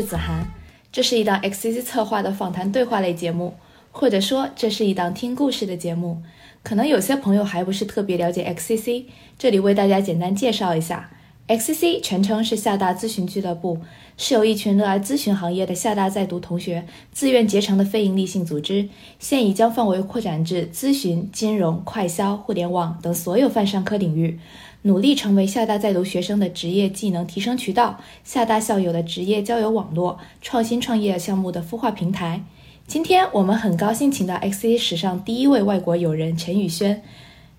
[0.00, 0.50] 是子涵。
[0.90, 3.52] 这是一档 XCC 策划的访谈对话类节目，
[3.92, 6.22] 或者说这是一档听故事的节目。
[6.62, 9.04] 可能有些朋友还不是特别了解 XCC，
[9.38, 11.10] 这里为大家简单介绍一下。
[11.48, 13.78] XCC 全称是厦大咨询俱乐部，
[14.16, 18.88] 是由一群热爱咨询行业的厦大在读同学自愿结成的非营利性组织，
[19.18, 24.38] 现已将范围扩展至咨询、金融、快销、互联网等所有泛商科领域。
[24.82, 32.42] 努力成为厦大在读学生的职业技能提升渠道，厦大校友的职业交友网络，创新创业项目的孵化平台。
[32.86, 37.02] 今天我们很高兴请到 XC 史上第一位外国友人陈宇轩，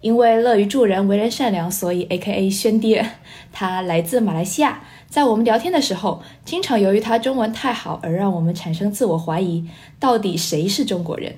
[0.01, 3.07] 因为乐于助人、为人善良，所以 A.K.A 轩爹。
[3.53, 9.63] 他来自马来西亚，在我们聊天的时候，经常由于他中文太好而让我们产生自我怀疑，
[9.99, 11.35] 到底谁是中国人？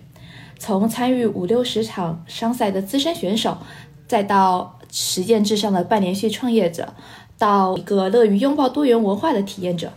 [0.58, 3.58] 从参与五六十场商赛的资深选手，
[4.08, 6.94] 再到实践至上的半连续创业者，
[7.40, 9.92] 到一个乐于拥抱多元文化的体验者，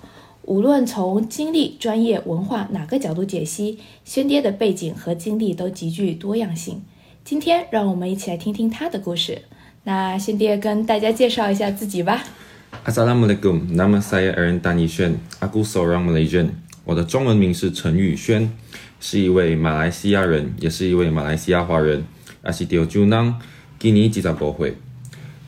[0.44, 6.80] 无论从经历、专业、文化哪个角度解析，轩爹的背景和经历都极具多样性。
[7.22, 9.42] 今天，让我们一起来听听他的故事。
[9.84, 12.24] 那轩爹跟大家介绍一下自己吧。
[12.86, 16.52] Assalamualaikum, nama saya Aaron Tan Yishen, aku seorang Malaysian。
[16.84, 18.50] 我的中文名是陈宇轩，
[18.98, 22.05] 是一位马来西亚人，也是一位马来西亚华人。
[22.42, 23.34] Asideo Junang,
[23.78, 24.72] kini jita bohui.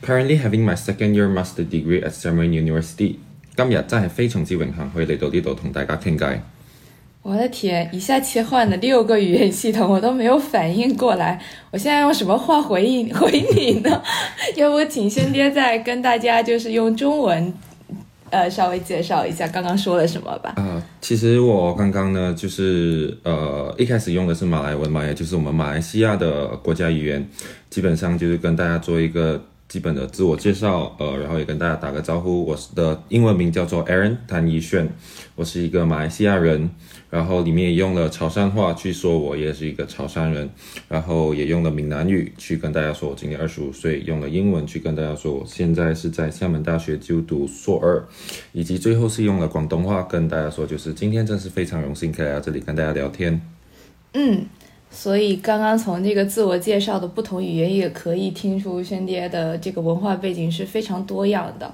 [0.01, 3.15] Currently having my second year master degree at Samrin University。
[3.55, 6.39] 今日真係非常之榮幸可以嚟到呢度同大家傾偈。
[7.21, 11.39] 我的天，一下切换了六个语言系统，我都没有反应过来。
[11.69, 14.01] 我现在用什么话回应回你呢？
[14.55, 17.53] 要不请轩爹再跟大家就是用中文，
[18.29, 20.53] 呃，稍微介绍一下刚刚说了什么吧。
[20.55, 27.29] 啊、其实我刚刚呢，就是呃，一开始用的是马来文嘛，也就是我们马来西亚的国家语言，
[27.69, 32.43] 基本上就是跟大家做一个基本的自我介绍，呃，然后也跟大家打个招呼。
[32.43, 34.89] 我的英文名叫做 Aaron 谭一炫，
[35.35, 36.71] 我是一个马来西亚人，
[37.11, 40.49] 然后里面也用了潮汕话去说我也是一个潮汕人，
[40.87, 48.03] 然后也用了闽南语去跟大家说我今年二十五岁，用了英文去跟大家说我现在是在厦门大学就读硕二，
[48.53, 53.39] 以及最后是用了广东话跟大家说，就是今天真是非常荣幸可以来这里跟大家聊天。
[54.13, 54.47] 嗯，
[54.91, 61.71] 所以刚刚从这个自我介绍的不同语言，也可以听出轩爹的这个文化背景是非常多样的。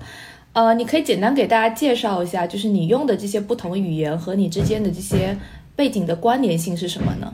[0.54, 5.38] 呃，你可以简单给大家介绍一下，就是你用的这些不同语言和你之间的这些
[5.76, 7.34] 背景的关联性是什么呢？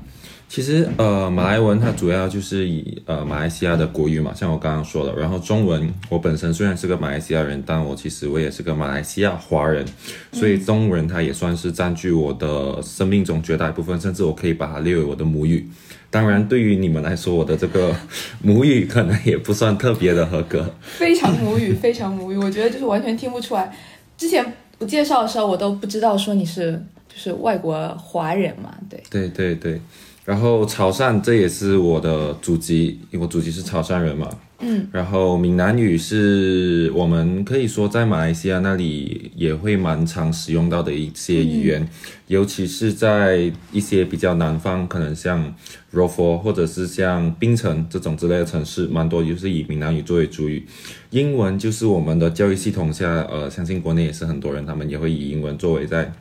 [0.52, 9.86] 其实呃，马来文它主要就是以呃马来西亚的国语嘛，像我刚刚说的，然后中文我本身虽然是个马来西亚人，但我其实我也是个马来西亚华人，
[10.34, 15.66] 所以中文它也算是占据我的生命中绝大部分，甚至我可以把它列为我的母语。
[16.10, 17.96] 当然，对于你们来说，我的这个
[18.42, 20.70] 母语可能也不算特别的合格。
[20.82, 23.74] 非常母语，非常母语，我觉得就是完全听不出来。
[24.18, 24.46] 之前
[24.78, 26.74] 不介绍的时候，我都不知道说你是
[27.08, 29.02] 就是外国华人嘛，对。
[29.10, 29.80] 对对对，
[30.24, 34.30] 然后潮汕这也是我的祖籍，因为我祖籍是潮汕人嘛。
[34.64, 41.90] 嗯，然后闽南语是我们可以说在马来西亚那里也会蛮常使用到的一些语言，
[42.28, 45.52] 尤其是在一些比较南方，可能像
[45.90, 50.64] f o 或者是像槟城这种之类的城市，蛮多就是以闽南语作为主语。
[51.10, 56.14] 英文就是我们的教育系统下，呃，相信国内也是很多人，他们也会以英文作为在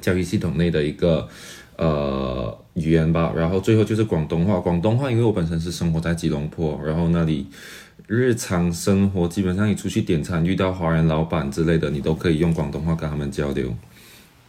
[0.00, 1.28] 教育系统内的一个
[1.76, 3.32] 呃语言吧。
[3.36, 7.46] 然后最后就是广东话，广东话因为我本身是生活在吉隆坡，然后那里
[8.06, 13.74] 日常生活基本上你出去点餐遇到华人老板之类的，你都可以用广东话跟他们交流。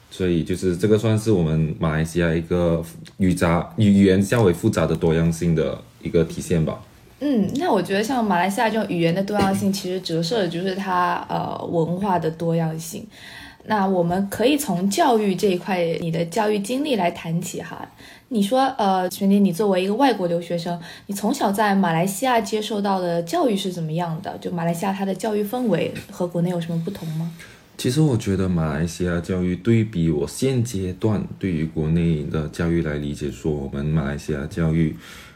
[0.10, 2.82] 所以就是这个算是我们马来西亚一个
[3.18, 6.80] 语杂语语言较为复杂的多样性的一个体现吧。
[7.20, 13.06] 嗯，那我觉得像马来西亚这种语言的多样性，其实折射的就是它呃文化的多样性。
[13.68, 17.88] 那我们可以从教育这一块，你的教育经历来谈起哈。
[18.30, 24.38] 你说，呃，玄迪，你作为一个外国留学生，你从小在马来西亚接受到的教育是怎么样的？
[24.40, 27.32] 就马来西亚它的教育氛围和国内有什么不同吗？
[27.78, 34.96] 其实我觉得马来西亚教育对比我现阶段对于国内的教育来理解，说我们马来西亚教育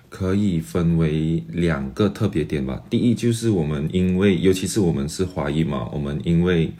[0.10, 2.82] 可以分为两个特别点吧。
[2.90, 6.72] 第一就是我们因为，尤其是我们是华裔嘛，我们因为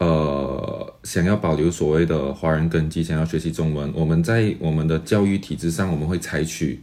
[0.00, 6.80] 呃想要保留所谓的华人根基，想要学习中文，我们在我们的教育体制上，我们会采取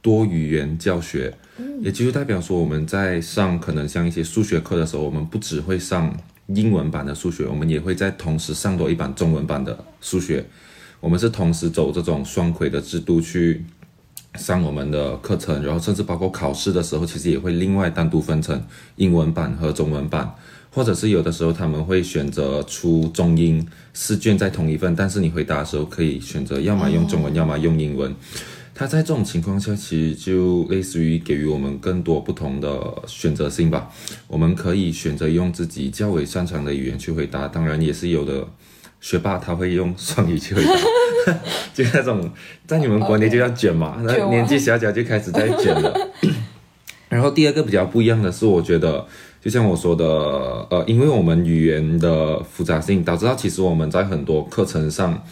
[0.00, 1.34] 多语言教学，
[1.80, 6.14] 也就是代表说我们在上可能像一些数学课的时候，我们不只会上
[6.46, 10.44] 英文版的数学，我们也会在同时上多一版中文版的数学。
[11.00, 13.64] 我们是同时走这种双轨的制度去
[14.34, 18.62] 上我们的课程，然后甚至包括考试的时候，其实也会另外单独分成
[18.96, 20.34] 英文版和中文版，
[20.78, 28.14] 或者是有的时候他们会选择出中英试卷在同一份，但是你回答的时候可以选择要么用中文，要么用英文。
[28.76, 33.90] 他在这种情况下，其实就类似于给予我们更多不同的选择性吧。
[34.28, 38.46] 我们可以选择用自己较为擅长的语言去回答，当然也是有的。
[39.00, 41.32] 学霸他会用双语去回答，
[41.74, 42.30] 就那种
[42.66, 46.08] 在你们国内就叫卷嘛，那卷王年纪小小就开始在卷了。
[47.08, 49.06] 然后第二个比较不一样的是，我觉得
[49.48, 50.04] 就像我说的，
[50.68, 55.22] 呃，因为我们语言的复杂性，导致到其实我们在很多课程上，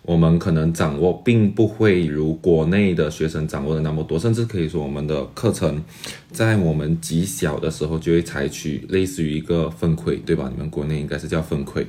[0.00, 5.84] 我们可能掌握并不会如国内的学生掌握的那么多，甚至可以说我们的课程
[6.32, 10.48] 在我们极小的时候就会采取类似于一个分馈，对吧？
[10.50, 11.84] 你们国内应该是叫分馈。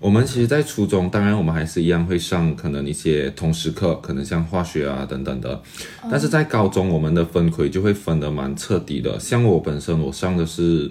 [0.00, 5.60] 我们其实，在初中，当然我们还是一样会上可能一些通识课，可能像化学啊等等的。
[6.10, 9.20] 但是在高中，我们的分馈就会分得蛮彻底的。
[9.20, 10.90] 像我本身，我上的是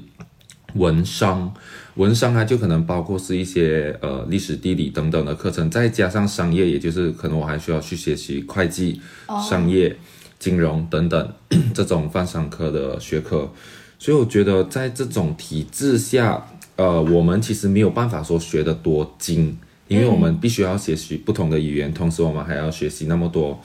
[0.75, 1.54] 文商，
[1.95, 9.01] 文商啊，就可能包括是一些呃历史、地理等等的课程，再加上商业，也就是可能我还需要去学习会计、
[9.50, 9.95] 商业、
[10.38, 11.33] 金融等等
[11.74, 13.50] 这种泛商科的学科。
[13.98, 16.45] 所以我觉得在这种体制下，
[16.77, 19.57] 呃，我们其实没有办法说学得多精，
[19.89, 23.60] 因为我们必须要学习不同的语言，同时我们还要学习那么多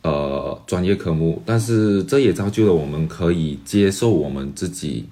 [0.00, 1.42] 呃专业科目。
[1.44, 5.04] 但是这也造就了我们可以接受我们自己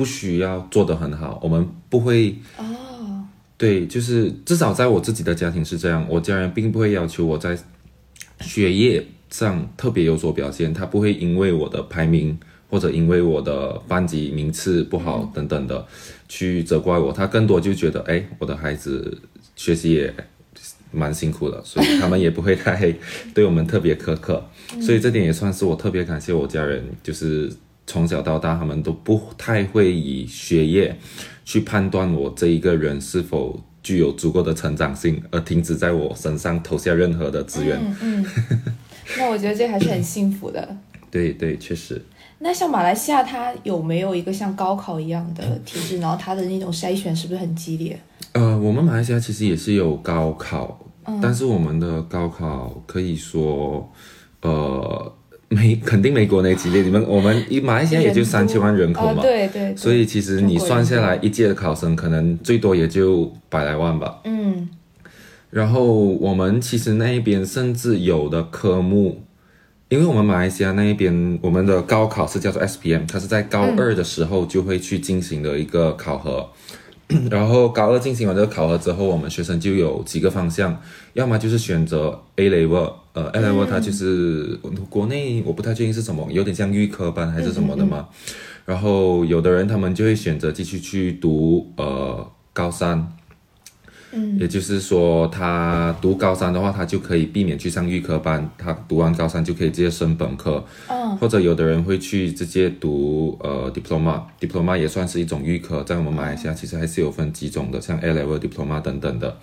[0.00, 3.22] 不需要做得很好，我们不会哦，
[3.58, 7.54] 对，就是至少在我自己的家庭是这样，我家人并不会要求我在
[8.40, 12.38] 学业上特别有所表现，他不会因为我的排名
[12.70, 15.86] 或者因为我的班级名次不好等等的
[16.30, 19.20] 去责怪我，他更多就觉得，哎，我的孩子
[19.54, 20.14] 学习也
[20.90, 22.90] 蛮辛苦的，所以他们也不会太
[23.34, 24.42] 对我们特别苛刻，
[24.80, 27.52] 所以这点也算是我特别感谢我家人，就是
[27.90, 30.96] 从小到大他们都不太会以学业
[31.44, 37.76] 去判断我这一个人是否具有足够的成长性，而停止在我身上投下任何的资源。
[38.00, 38.26] 嗯嗯，
[39.18, 40.76] 那我觉得这还是很幸福的。
[41.10, 42.00] 对对，确实。
[42.38, 45.98] 那像马来西亚，它有没有一个像高考一样的体制？
[45.98, 47.98] 然后它的那种筛选是不是很激烈？
[48.34, 50.78] 呃，我们马来西亚其实也是有高考，
[51.20, 53.92] 但是我们的高考可以说，
[54.42, 55.12] 呃，
[55.50, 56.80] 没肯定没国内激烈。
[56.82, 64.20] 你们我们一马来西亚也就三千万人口啊，嘛，对对，对所以其实你算下来，一届的考生可能最多也就百来万吧。
[64.24, 64.68] 嗯
[65.50, 69.20] 然后我们其实那一边甚至有的科目，
[69.88, 76.48] 因为我们马来西亚那一边，我们的高考是叫做 SPM，它是在高二的时候就会去进行的一个考核。
[77.28, 80.80] 然后高二进行完这个考核之后，我们学生就有几个方向，
[81.14, 84.56] 要么就是选择 A level，呃，A level 它就是、
[84.88, 88.08] 国内我不太确定是什么，有点像预科班还是什么的嘛。
[88.64, 93.12] 然后有的人他们就会选择继续去读呃高三，
[94.12, 94.38] 嗯。
[94.38, 101.16] 也就是说，他读高三的话，他就可以避免去上预科班，他读完高三就可以直接升本科，嗯。
[101.16, 109.36] 或者有的人会去直接读呃 diploma，diploma 也算是一种预科，在我们马来西亚其实还是有分几种的，像 A level diploma 等等的。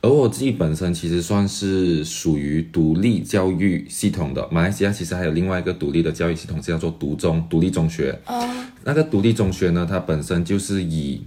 [0.00, 8.18] 而我自己本身其实算是属于独立教育系统的，马来西亚其实还有另外一个独立的教育系统，是叫做独中独立中学。
[8.24, 11.22] 啊那个独立中学呢，它本身就是以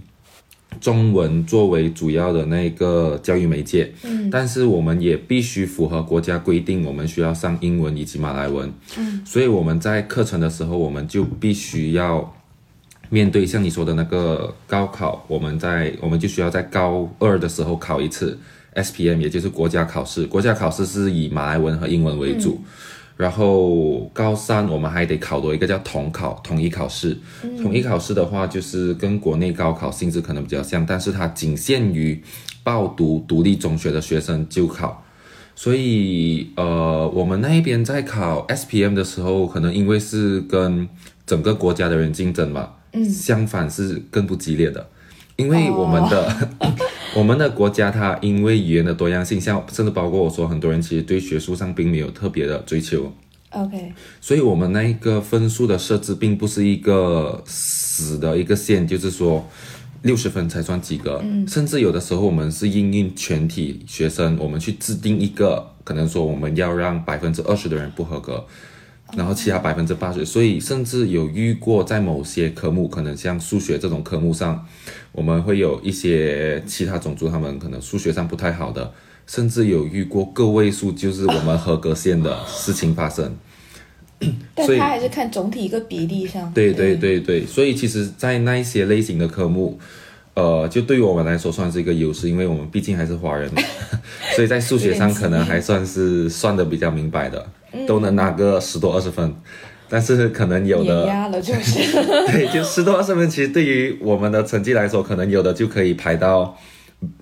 [0.80, 4.30] 中文作为主要的那个教育媒介，嗯。
[4.30, 12.34] 但是我们也必须符合国家规定，我们需要上英文以及马来文，嗯，所以我们在课程的时候，我们就必须要
[13.10, 18.36] 面对像你说的那个高考，我们在我们就需要在高二的时候考一次
[18.74, 22.60] SPM，也就是国家考试，国家考试是以马来文和英文为主。
[23.14, 27.16] 然后高三我们还得考多一个叫统考，统一考试。
[27.62, 32.20] 统一考试的话，就是跟国内高考性质可能比较像，但是它仅限于
[32.64, 35.04] 报读独立中学的学生就考。
[35.54, 40.88] 所以呃，我们那一边在考 SPM 的时候，可能因为是跟
[41.26, 44.88] 整个国家的人竞争嘛，嗯相反是更不激烈的。
[45.36, 46.50] 因为我们的、
[47.16, 53.12] 我们的国家，它因为语言的多样性，像甚至包括我说，很多人其实对学术上并没有特别的追求
[53.50, 59.48] ，OK，所以我们那一个分数的设置并不是一个死的一个线，就是说
[60.02, 61.20] 六十分才算及格。
[61.22, 68.44] 嗯，甚至有的时候我们是应用全体学生，我们去制定一个，可能说我们要让百分之二十的人不合格，
[69.16, 70.24] 然后其他百分之八十。
[70.24, 74.66] 所以甚至有遇过在某些科目，可能像数学这种科目上，
[75.12, 78.92] 我们会有一些其他种族他们可能数学上不太好的。
[79.24, 83.32] 甚至有遇过个位数就是我们合格线的事情发生，
[84.52, 86.52] 但他还是看总体一个比例上。
[86.52, 89.78] 对对对对，所以其实，在那一些类型的科目，
[90.34, 93.62] 呃，就对于我们来说算是一个优势，因为我们毕竟还是华人嘛，
[94.34, 97.48] 所以在数学上可能还算是算的比较明白的，
[97.86, 99.34] 都能拿个十多二十分。
[99.88, 101.78] 但是可能有的，压了，就是。
[102.32, 106.56] 对，就十多二十分，其实对于我们的成绩来说，可能有的就可以排到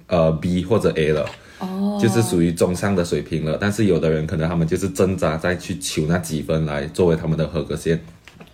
[0.06, 1.26] 呃 B 或者 A 了。
[1.58, 3.58] 哦，就是属于中上的水平了。
[3.60, 8.00] 但是有的人可能他们就是挣扎再去求那几分来作为他们的合格线，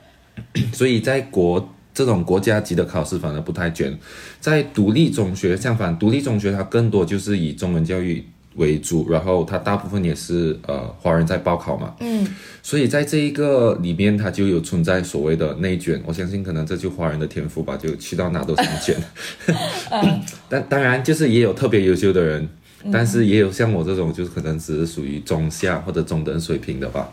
[0.72, 3.96] 所以在国这种国家级的考试反而不太卷。
[4.40, 8.24] 在独立中学相反，独立中学它更多就是以中文教育
[8.56, 12.26] 为主，然后它大部分也是呃华人在报考嘛，嗯，
[12.62, 16.02] 所以在这一个里面，它就有存在所谓的内卷。
[16.04, 18.96] 我相信可能这就华人的天赋吧，就去到哪都想卷。
[20.48, 22.48] 但 当然就是也有特别优秀的人。
[22.92, 27.10] 但是也有像我这种，就是可能只是属于中下或者中等水平的吧。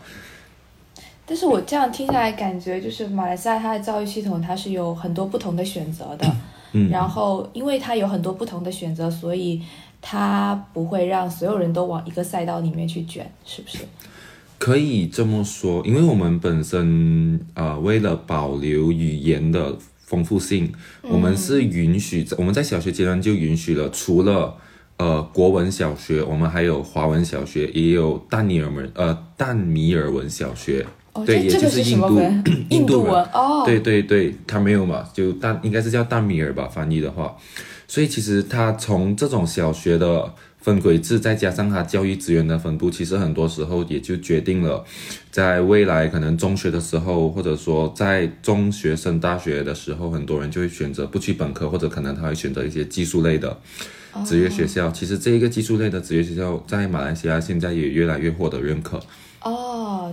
[1.26, 6.32] 但是我这样听下来，感觉就是马来西亚它的教育系统它是有很多不同的选择的，
[6.74, 9.60] 嗯，然后因为它有很多不同的选择，所以
[10.06, 13.78] 它不会让所有人都往一个赛道里面去卷，是不是？
[14.60, 24.56] 可以这么说，因为我们本身呃，为了保留语言的丰富性，我们是允许我们在小学阶段就允许了，除了
[24.98, 30.86] 呃国文小学，我们还有华文小学，也有但尼尔文呃淡米尔文小学。
[31.14, 32.44] 哦，对，也就是印度文？
[32.46, 37.36] 印印度人文哦，对对对，他没有嘛，就但应该是叫但米尔吧，翻译的话。
[37.94, 44.84] 所以其实他从这种小学的分轨制，再加上他教育资源的分布，其实很多时候也就决定了，
[45.30, 53.56] 在未来可能中学的时候，或者说在中学升大学的时候，很多人就会选择不去本科，或者可能他会选择一些技术类的
[54.26, 54.90] 职业学校。
[54.90, 59.00] 其实这一个技术类的职业学校在马来西亚现在也越来越获得认可。
[59.44, 60.12] 哦，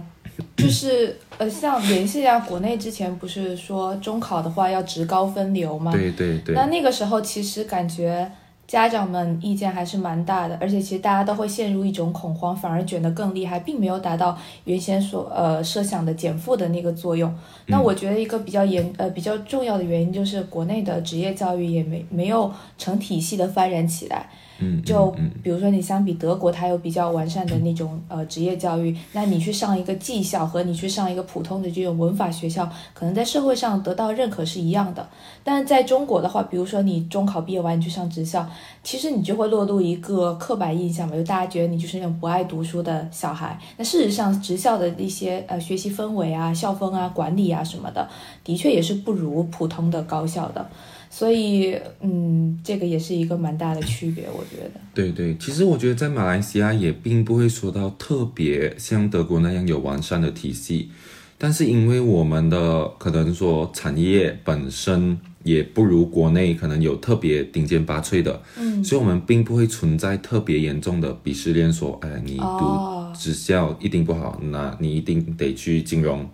[0.56, 5.92] 就是呃，像联系一下国内之前不是说中考的话要职高分流吗？
[5.92, 6.54] 对对对。
[6.54, 8.30] 那那个时候其实感觉
[8.66, 17.34] 家长们意见还是蛮大的，而且其实大家都会陷入一种恐慌，反而卷得更厉害，并没有达到原先所呃设想的减负的那个作用。
[17.66, 24.30] 那我觉得一个比较严呃比较重要的原因就是国内的职业教育也没没有成体系的发展起来。
[24.60, 35.08] 嗯，就嗯比如说你相比德国，它有比较完善的那种呃职业教育，那你去上一个技校和你去上一个普通的这种文法学校，可能在社会上得到认可是一样的。
[35.42, 38.46] 但是在中国的话，比如说你中考毕业完你去上职校，
[38.84, 43.58] 其实你就会落入一个刻板印象嘛，就大家觉得你就是那种不爱读书的小孩。
[43.76, 48.06] 那事实上，职校的一些呃学习氛围啊、校风啊、管理啊什么的，
[48.44, 50.68] 的确也是不如普通的高校的。
[51.12, 54.80] 所以，嗯，这个也是一个蛮大的区别，我觉得。
[54.94, 60.90] 对对，其实我觉得在马来西亚也并不会说到特别像德国那样有完善的体系，
[61.36, 68.82] 但是因为我们的可能说产业本身也不如国内可能有特别顶尖拔萃的，嗯。
[68.84, 73.12] 所以我们并不会存在特别严重的鄙视链，说，哎，你哦。
[73.12, 76.26] 读职校一定不好，那你一定得去金融、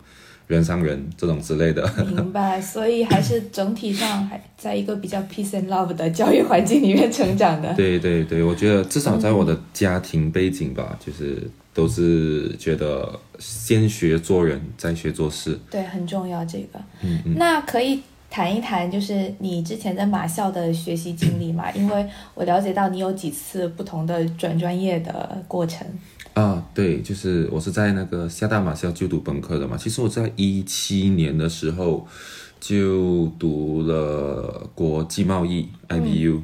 [0.47, 1.87] 人上人这种之类的。
[2.05, 7.75] 明白，所以还是整体上还在一个比较 peace and love 的教育环境里面成长的。
[7.75, 15.59] 对对对，我觉得至少在我的家庭背景吧，就是都是觉得先学做人，再学做事。
[15.71, 16.79] 对，很重要这个。
[17.03, 17.35] 嗯嗯。
[17.37, 18.01] 那可以
[18.31, 21.71] 谈一谈，就是你之前在马校的学习经历嘛？
[21.73, 25.85] 因为我了解到你有几次不同的转专业的过程。
[26.37, 29.75] 啊，对，就是我是在那个厦大马校就读本科的嘛。
[29.75, 32.07] 其实我在一七年的时候
[32.61, 36.43] 就读了国际贸易 IBU，、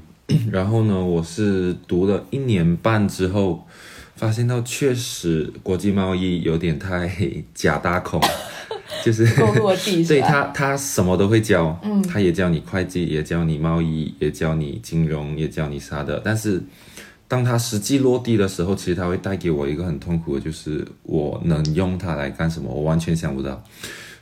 [0.51, 3.67] 然后呢，我是读了一年半之后，
[4.17, 7.11] 发现到确实国际贸易有点太
[7.53, 8.19] 假大空，
[9.05, 9.27] 就是
[9.59, 10.21] 落地所以？
[10.23, 16.19] 他他什么都会教，嗯他也教你会计，也教你贸易，也教你金融，也教你啥的。
[16.25, 16.63] 但是
[17.33, 23.65] 当它实际落地的时候，其实它会带给我一个很痛苦的，就是我能用它来干什么，我完全想不到。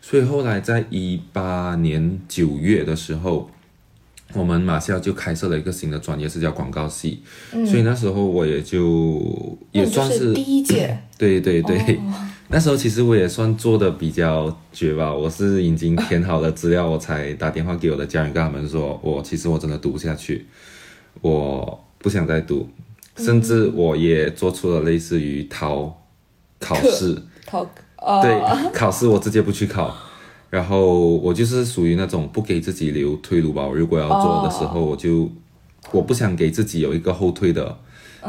[0.01, 3.51] 所以后来在一八年九月的时候，
[4.33, 7.21] 我们马校就开设了一个新的专业，是叫广告系。
[7.53, 10.97] 嗯所以那时候我也就也算是第一届。
[11.19, 12.15] 对对对，哦
[12.47, 20.47] 那时候其实我也算做的比较绝吧，我是已经填好了资料，我才打电话给我的家人，跟他们说我其实我真的读不下去，
[21.21, 22.69] 我不想再读，
[23.23, 26.03] 甚至我也做出了类似于逃
[26.59, 27.17] 考试
[27.99, 29.95] 哦，对，考试我直接不去考。
[30.49, 33.65] 然后我就是属于那种不给自己留退路吧。
[33.65, 35.31] 我如果要做的时候，我就
[35.93, 37.77] 我不想给自己有一个后退的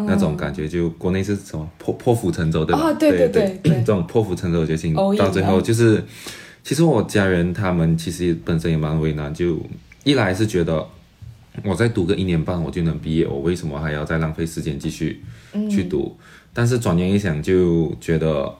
[0.06, 0.68] 那种感觉。
[0.68, 2.90] 就国内是什么破破釜沉舟，对吧？
[2.90, 6.04] 哦对对对对对这种破釜沉舟的决心到最后就是，
[6.64, 9.58] 其实我家人他们其实本身也蛮为难，就
[10.04, 10.86] 一来是觉得
[11.64, 15.22] 我再读个一年半我就能毕业，我为什么还要再浪费时间继续
[15.70, 16.18] 去读？
[16.54, 18.56] 但是转念一想，就觉得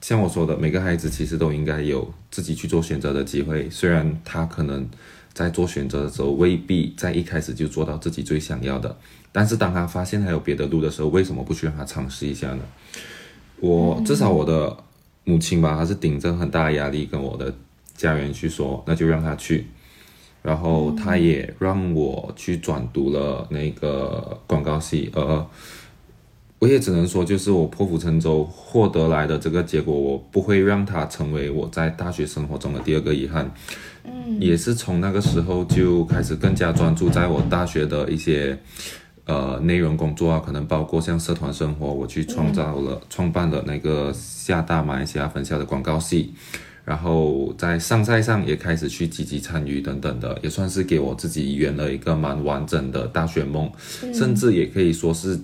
[0.00, 3.68] 像我说的，每个孩子其实都应该有自己去做选择的机会。
[3.70, 4.88] 虽然他可能
[5.32, 8.96] 在做选择的时候未必在一开始就做到自己最想要的，
[9.30, 12.62] 但是当他发现还有别的路的时候，为什么不去让他尝试一下呢？
[13.60, 14.76] 我至少我的
[15.24, 17.54] 母亲吧，她是顶着很大的压力跟我的
[17.96, 19.66] 家人去说，那就让他去。
[20.44, 25.46] 然后他也让我去转读了那个广告系，呃，
[26.58, 33.50] 我也只能说，就是我破釜沉舟获得来的这个结果，我不会让它成为我在大学生活中的第二个遗憾。
[34.04, 38.58] 嗯，也是从那个时候就开始更加专注在我大学的一些
[39.24, 46.34] 呃内容工作啊，可能包括像社团生活，我去创造了、创办了那个厦大马来西亚分校的广告系。
[46.84, 53.70] 然后在上赛上也开始去积极参与等等的，也算是给我自己圆了一个蛮完整的大学梦，
[54.12, 55.38] 甚至也可以说是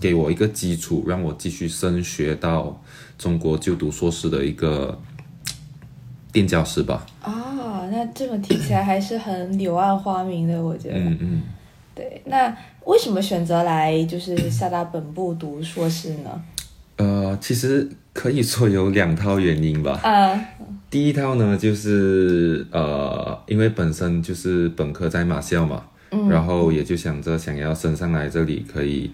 [0.00, 2.82] 给我一个基础，让我继续升学到
[3.16, 4.98] 中国就读硕士的一个
[6.32, 7.06] 垫脚石吧。
[7.22, 10.96] 哦，那这么听起来还是很柳暗花明的，我觉得。
[10.96, 11.42] 嗯嗯。
[11.94, 12.56] 对，那
[12.86, 16.42] 为什么选择来就是厦大本部读硕士呢？
[16.96, 20.00] 呃，其实可以说有两套原因吧。
[20.02, 20.40] 啊，
[20.90, 25.84] 第一套呢，就是呃，因为本身就是本科在马校嘛，
[26.28, 29.12] 然后也就想着想要升上来这里，可以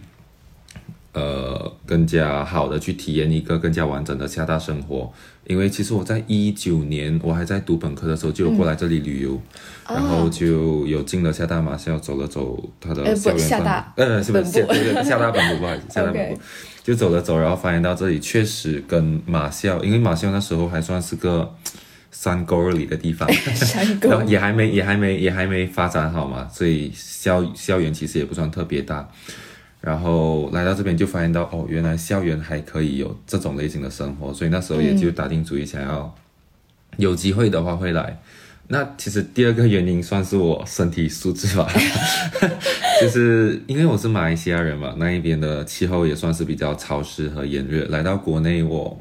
[1.13, 5.13] 呃更加好的去体验一个更加完整的厦大生活。
[5.47, 9.39] 因为其实我在一九年我还在读本科的时候，就有过来这里旅游，
[9.87, 15.61] 然后就有进了厦大马校，走了走它的校园分厦大呃，是不是厦对对厦大本部？
[15.61, 16.41] 不好意思，厦大本部。
[16.87, 21.53] 就走了走，然后发现到这里确实跟马校，因为马校那时候还算是个
[22.13, 23.29] 山沟里的地方，
[24.29, 29.09] 也还没也还没也还没发展好嘛，所以校校园其实也不算特别大。
[29.81, 36.15] 然后来到这边就发现到哦，原来校园还可以有这种类型的生活，所以那时候也就打定主意想要
[36.99, 38.17] 有机会的话会来。
[38.69, 41.71] 那其实第二个原因算是我身体素质吧，
[43.01, 47.87] 就是因为我是马来西亚人嘛，那一边的气候也算是比较潮湿和炎热。
[47.87, 49.01] 来到国内，我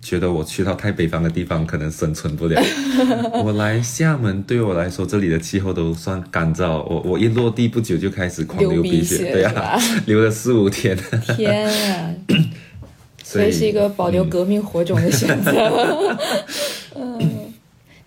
[0.00, 2.62] 觉得我去到太北方的地方可能生存不了。
[3.44, 6.82] 我来厦门，对我来说这里的气候都算干燥。
[6.88, 10.96] 我我一落地不久就开始狂流流鼻鼻血，对呀啊，流了四五天。
[11.36, 12.14] 天啊！
[13.22, 15.50] 所以是一个保留革命火种的选择。
[16.94, 17.20] 嗯，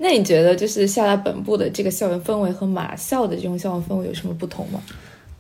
[0.01, 4.81] 那你觉得就是厦大本部的这个校园氛围和马校的这种校园氛围有什么不同吗？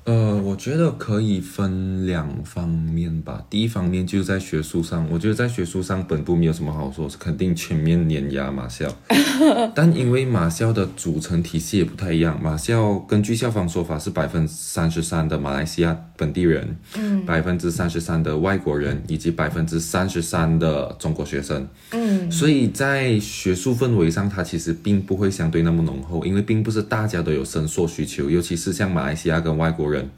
[0.05, 3.45] 呃，我觉得可以分两方面吧。
[3.49, 8.87] 第一方面就是在学术上，我觉得在学术上本部没有什么好说，是肯定全面碾压马校。
[9.75, 21.67] 但因为马校的组成体系也不太一样，马校根据校方说法是百分之三十三的马来西亚本地人，嗯，百分之三十三的外国人，以及百分之三十三的中国学生。
[21.91, 30.09] 嗯，所以在学术氛围上，它其实并不会相对那么浓厚，因为并不是大家都有深硕需求，尤其是像马来西亚跟外国人，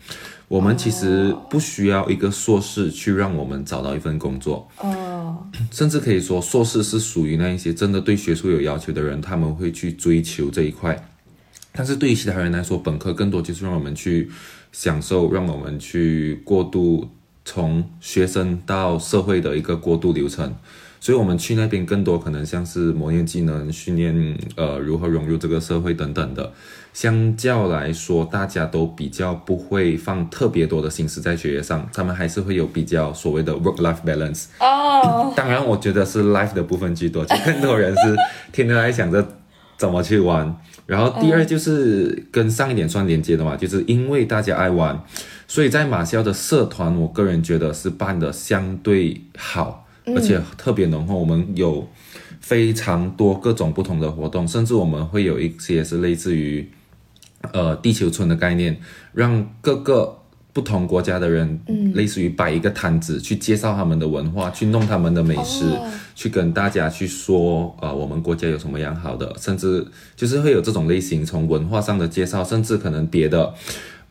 [0.47, 11.07] 我们其实不需要一个硕士去让我们找到一份工作，哦，甚至可以说硕士是属于那一些真的对学术有要求的人，他们会去追求这一块。
[11.73, 14.29] 但是对于其他人来说，本科更多就是让我们去
[14.73, 17.07] 享受，让我们去过渡
[17.45, 20.53] 从学生到社会的一个过渡流程。
[20.99, 26.53] 所以我们去那边更多可能像是磨练技能、训练呃如何融入这个社会等等的。
[26.93, 34.45] 相较来说，大家都比较不会放特别多的心思在学业上，他们还是会有比较所谓的 work-life balance。
[34.59, 38.15] 哦，当然，我觉得是 life 的部分居多，就更多人是
[38.51, 39.25] 天天在想着
[39.77, 40.55] 怎么去玩。
[40.85, 45.01] 然后第二就是跟上一点算连接的嘛，就是因为大家爱玩，
[45.47, 51.17] 所以在马校的社团，我个人觉得是办的相对好，而且特别浓厚。
[51.17, 51.87] 我们有
[52.41, 56.69] 非常多各种不同的活动，甚至我们会有一些是类似于
[57.53, 58.79] 呃地球村的概念，
[59.13, 60.17] 让各个
[60.53, 61.93] 不同国家的人，嗯。
[61.93, 65.91] 类似于摆一个摊子去介绍他们的文化，去弄他们的美食，哦。
[66.15, 73.53] 去跟大家去说，呃，我们国家有什么样好的，甚至就是会有这种类型，从文化上的介绍，甚至可能别的，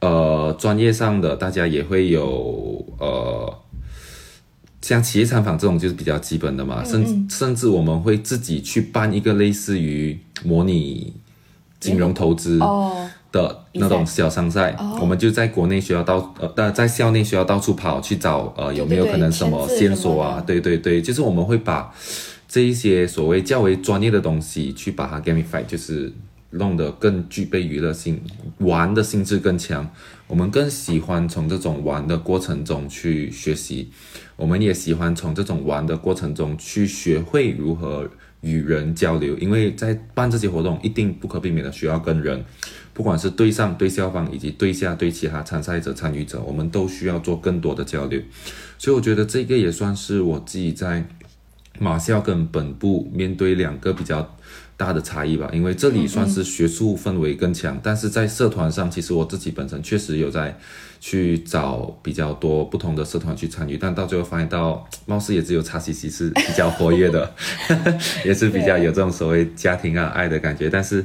[0.01, 3.55] 呃，专业上的，大家也会有，呃。
[4.83, 11.13] 像企业参访这种就是比较基本的嘛，甚甚至我们会自己去办一个类似于模拟
[11.79, 20.21] 金融投资哦，的那种小商赛，我们就在国内学校到呃，呃在校内学校到处跑去找呃有没有可能什么线索？
[20.21, 21.93] 啊对对对，就是我们会把
[22.49, 26.13] 这一些所谓较为专业的东西去把它 gamify，就是
[26.51, 28.21] 弄得更具备娱乐性，
[28.59, 29.89] 玩的性质更强。
[30.27, 33.91] 我们更喜欢从这种玩的过程中去学习，
[34.37, 38.09] 我们也喜欢从这种玩的过程中去学会如何
[38.41, 42.45] 与人交流，因为在办这些活动，一定不可避免的需要跟人，
[42.93, 48.21] 不管是对上、对校方以及对下、对其他参赛者、参与者，我们都需要做更多的交流。
[48.79, 51.07] 所以我觉得这个也算是我自己在
[51.79, 54.37] 马校跟本部面对两个比较
[54.77, 60.59] 大的差异吧，因为这里算是学术氛围更强，但是在社团上，其实我自己本身确实有在
[60.99, 67.35] 去找比较多不同的社团去参与，但到最后发现到，貌似也只有叉 C C 是比较活跃的，
[68.25, 71.05] 也是比较有这种所谓家庭啊爱的感觉，但是。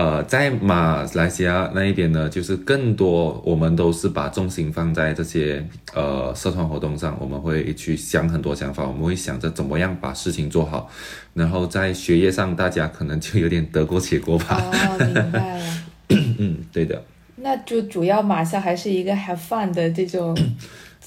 [0.00, 10.88] 呃，在马来西亚那一边呢，就是更多我们都是把重心放在这些呃社团活动上，我们会去想很多想法，我们会想着怎么样把事情做好，
[11.34, 14.58] 然后在学业上大家可能就有点得过且过吧。
[14.72, 15.64] 哦，明白了。
[16.08, 17.04] 嗯，对的，
[17.36, 20.34] 那就主要马校还是一个 have fun 的这种，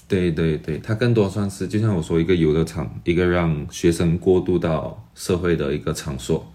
[0.07, 6.47] 对对对，它更多算是就像我说一个游乐场，一个让学生过渡到社会的一个场所。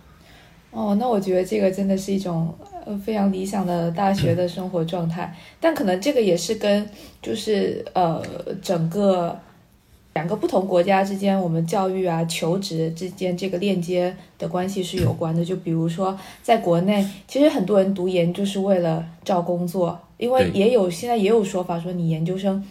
[0.70, 2.54] 哦，那我觉得这个真的是一种
[2.84, 6.88] 呃非常理想的大学的生活状态，但可能这个也是跟
[7.22, 8.22] 就是呃
[8.60, 9.36] 整个
[10.12, 15.42] 两个不同国家之间，我们教育啊、求职之间这个链接的关系是有关的。
[15.42, 22.62] 就比如说在国内，其实很多人读研就是为了找工作，因为也有现在也有说法说你研究生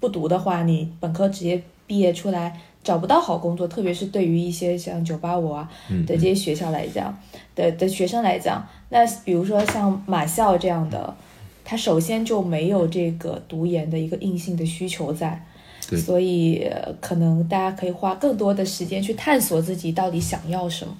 [0.00, 2.60] 不读的话，你本科直接毕业出来。
[2.84, 5.66] 找不到好工作，特别是对于一些像九八五啊
[6.06, 7.18] 的这些学校来讲，
[7.56, 11.16] 的的学生来讲，那比如说像马校这样的，
[11.64, 15.42] 他首先就没有这个读研的一个硬性的需求在，
[15.88, 20.94] 对所以呃可能大家可以花更多的时间去探索自己到底想要什么。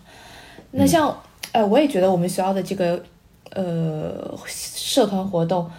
[0.70, 1.14] 那像、
[1.53, 3.05] 呃，我也觉得我们学校的这个
[3.51, 5.70] 呃社团活动，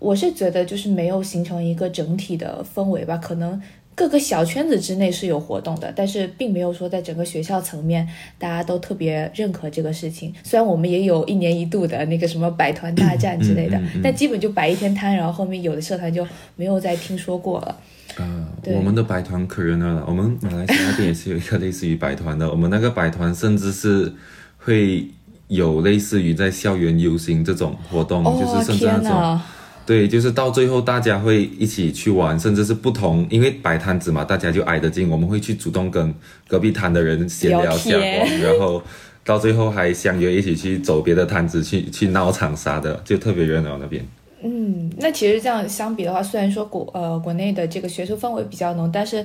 [0.00, 3.62] 我是觉得就是没有形成一个整体的氛围吧，可能。
[3.96, 8.06] 各个小圈子之内是有活动的，但是并没有说在整个学校层面
[8.38, 10.32] 大家都特别认可这个事情。
[10.44, 16.24] 虽然我们也有一年一度的那个什么百团大战之类的，嗯嗯嗯但基本就摆一天摊，然后后面有的社团就
[16.56, 17.76] 没有再听说过了。
[18.18, 20.04] 呃，我们的百团可热闹了。
[20.06, 24.12] 我们马来西亚那边也是有一个类似于百团的，我们那个百团甚至是
[24.58, 25.08] 会
[25.48, 29.42] 有类似于在校园游行这种活动，哦就是甚至那种天哪！
[29.86, 36.12] 对，就是到最后大家会一起去玩，甚至是不同，因为摆摊子嘛，大家就挨得近，我们会去主动跟
[36.48, 37.96] 隔壁摊的人闲聊聊下，
[38.42, 38.82] 然后
[39.24, 44.04] 到最后还相约一起去走别的摊子去去闹场啥的，就特别热闹那边。
[44.42, 49.24] 嗯，那其实这样相比的话，虽然说国呃国内的这个学术氛围比较浓，但是。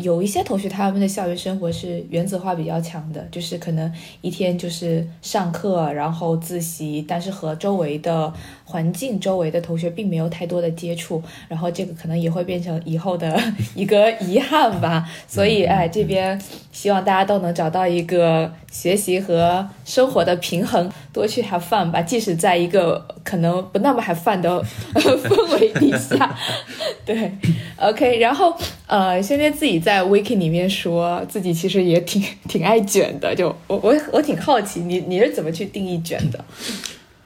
[0.00, 8.32] 有一些同学他们的校园生活是原子化比较强的，就是可能一天就是上课，然后自习，但是和周围的
[8.72, 13.38] 环境、周围的同学并没有太多的接触，然后这个可能也会变成以后的
[13.76, 15.06] 一个遗憾吧。
[15.28, 16.40] 所以，哎，这边
[16.72, 26.34] 希望大家都能找到一个学习和生活的平衡，多去 have fun 吧，即使在一个可能不那么 have fun 的 氛围底下。
[27.04, 27.30] 对
[27.76, 28.56] ，OK，然后
[28.86, 36.42] 呃，轩轩自己在 Wiki 里面说自己其实也挺挺爱卷的，就我我我挺好奇你你是怎么去定义卷的？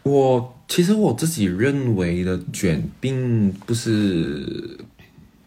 [0.07, 4.79] 我其实我自己认为的卷，并不是，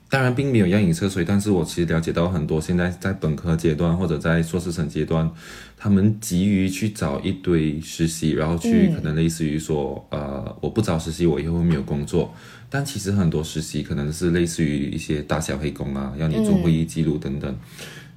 [0.09, 5.31] 当然并没有要饮测水，但是我其实了解到很多现在在本科阶段或者在硕士生阶段，
[5.77, 12.33] 他们急于去找一堆实习，然后去嗯可能类似于说，呃，我不找实习，我以后会没有工作。
[12.69, 17.57] 但其实很多实习可能是类似于一些大小黑工啊，要你做会议记录等等。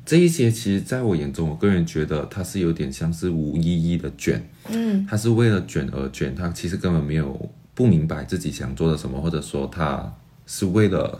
[0.04, 4.48] 这一些其实在我眼中，我个人觉得它是有点像是无意义的卷。
[4.68, 10.12] 嗯，他是为了卷而卷，他其实根本没有不明白自己想做的什么，或者说他
[10.46, 11.18] 是为了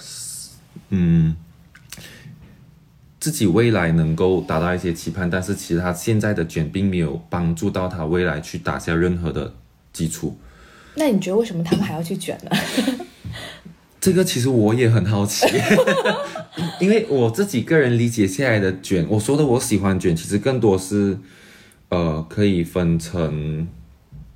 [0.91, 1.37] 嗯
[3.21, 9.55] 自己未来能够达到一些期盼，但是其实他现在的卷并没有帮助到他未来去打下任何的
[9.93, 10.37] 基础。
[10.97, 12.51] 那你觉得为什么他们还要去卷呢？
[14.01, 15.47] 这个其实我也很好奇，
[16.81, 21.19] 因为我自己个人理解下来的卷，我说的我喜欢卷，其实更多是，
[21.89, 23.67] 呃，可以分成，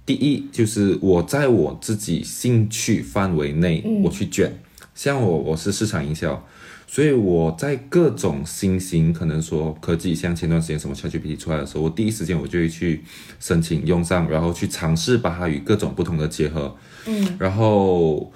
[0.07, 4.59] 第一就是我在我自己兴趣范围内，我去卷，
[4.95, 6.43] 像我我是市场营销，
[6.87, 13.05] 所以我在各种新型可能说科技，像前段时间什么 ChatGPT 出来的时候，我第一时间我就会去
[13.39, 16.75] 申请用上，然后去尝试把它与各种不同的结合，
[17.05, 18.33] 嗯，然后。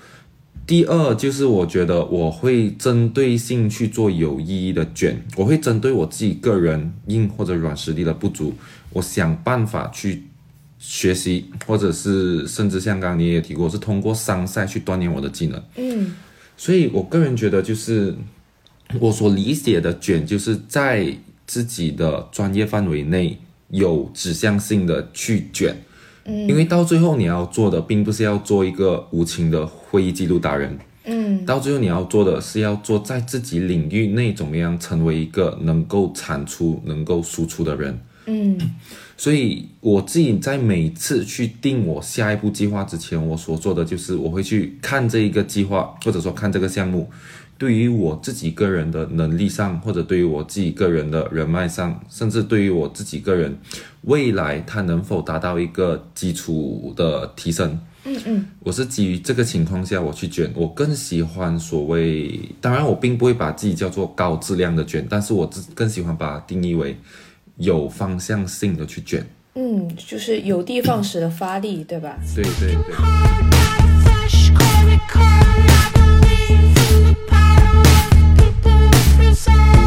[0.71, 8.55] 第二就是我觉得我会针对性去做有意义的卷，我会针对我自己个人硬或者软实力的不足，
[8.93, 10.23] 我想办法去
[10.79, 15.61] 学习，或者是甚至像刚刚你也提过，是通过商赛去锻炼我的技能。
[15.75, 16.15] 嗯，
[16.57, 18.15] 所以我个人觉得就是
[19.01, 21.13] 我所理解的卷，就是在
[21.49, 23.37] 自己的专业范围内
[23.71, 25.77] 有指向性的去卷。
[26.25, 37.99] 因为到最后你要做的，并不是要做一个无情的会议记录达人，嗯，到最后你要做的是要做在自己领域内怎么样成为一个能够产出、能够输出的人。
[38.27, 38.57] 嗯，
[39.17, 47.11] 所以我自己在每次去定我下一步计划之前，我所做的就是我会去看这一个计划，或者说看这个项目，
[47.61, 53.55] 对于我自己个人的能力上，或者对于我自己个人的人脉上，甚至对于我自己个人
[54.05, 57.79] 未来他能否达到一个基础的提升。
[58.05, 66.97] 嗯嗯，我是基于这个情况下我去卷，我更喜欢所谓，当然我并不会把自己叫做高质量的卷，但是我自更喜欢把它定义为
[67.59, 69.23] 有方向性的去卷。
[69.57, 72.19] 嗯，就是有的放矢的发力，对吧？
[72.35, 72.95] 对对对。
[79.41, 79.80] say.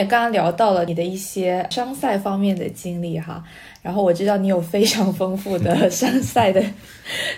[0.00, 3.42] 也刚刚聊到了你的一些商赛方面的经历哈，
[3.82, 6.62] 然后我知道你有非常丰富的 商赛的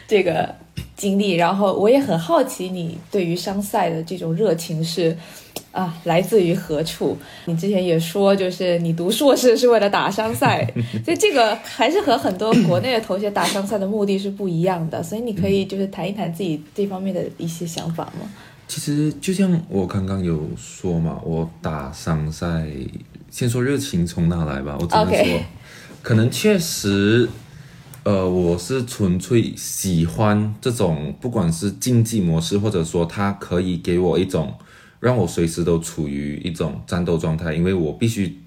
[0.07, 0.55] 这个
[0.96, 5.16] 经历，然后我也很好奇你对于商赛的这种热情是
[5.72, 7.18] 啊来自于何处？
[7.46, 10.64] 你之前也说，就是你读硕士是为了打商赛，
[11.05, 18.31] 所以这个还是和很多国内的同学打商赛的目的是不一样的，所以你可以就是谈一谈自己这方面的一些想法吗？
[18.72, 22.66] 其实就像我刚刚有说嘛，我打商赛，
[23.30, 25.40] 先说热情从哪来吧，我只能说
[26.00, 27.28] 可能确实，
[28.02, 34.54] 呃，我是纯粹喜欢这种，不管是竞技模式，或者说它可以给我一种
[35.00, 38.38] 让我随时都处于一种战斗状态，因为我必须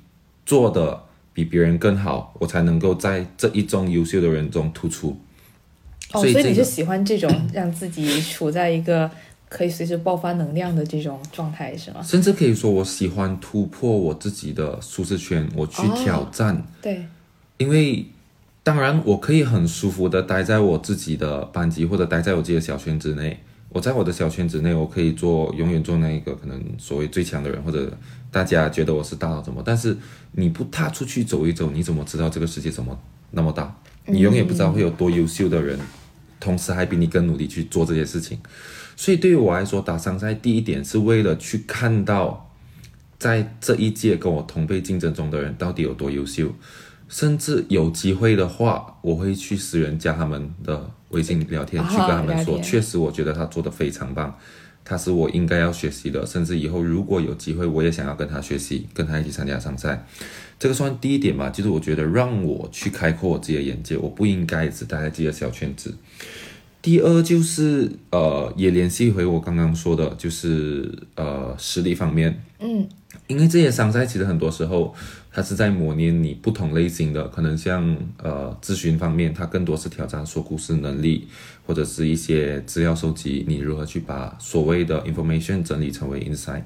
[0.44, 5.16] 做的比别人更好，我才能够在这一众优秀的人中突出。
[6.14, 9.12] 哦，所以所以你是喜欢这种让自己处在一个
[9.48, 12.02] 可以随时爆发能量的这种状态，是吗？
[12.02, 16.66] 甚至可以说，我喜欢突破我自己的舒适圈，我去哦挑战。
[16.82, 17.06] 对，
[17.58, 18.06] 因为
[18.64, 23.40] 当然我可以很舒服的待在我自己的班级，或者待在我自己的小圈子内。
[23.70, 27.92] 我在我的小圈子内，我可以做永远做那一个可能所谓最强的人，或者
[28.32, 29.62] 大家觉得我是大佬怎么？
[29.66, 29.96] 但是
[30.32, 32.98] 你不踏出去走一走，你怎么知道这个世界怎么
[33.32, 33.76] 那么大？
[34.06, 35.78] 你永远不知道会有多优秀的人，
[36.40, 38.40] 同时还比你更努力去做这些事情。
[38.96, 42.52] 所以对于我来说，打商赛第一点是为了去看到，
[43.20, 46.54] 在这一届跟我同辈竞争中的人到底有多优秀，
[47.10, 54.34] 甚至有机会的话，我会去私人加他们的微信聊天，啊去跟他们说，确实我觉得他做的非常棒，
[54.84, 60.06] 他是我应该要学习的，甚至以后如果有机会，我也想要跟他学习，跟他一起参加商赛。
[60.58, 65.94] 这个算第一点吧，就是我觉得让我去开阔我自己的眼界，我不应该只待在自己的小圈子。
[66.86, 72.88] 第二就是呃，也联系回我刚刚说的，就是呃实力方面，嗯，
[73.26, 74.94] 因为这些商赛其实很多时候
[75.32, 81.28] 它是在磨练你不同类型的，可能像呃咨询方面，它更多是挑战说故事能力，
[81.66, 86.62] 或者是一些资料收集，你如何去把所谓的 information 整理成为 insight。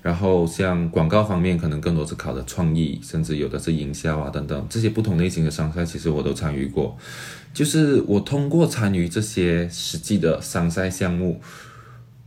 [0.00, 6.96] 然后像广告方面，可能更多是考的创意，甚至有的是营销啊等等，这些不同类型的商赛，其实我都参与过。
[7.52, 11.40] 就是我通过参与这些实际的商赛项目，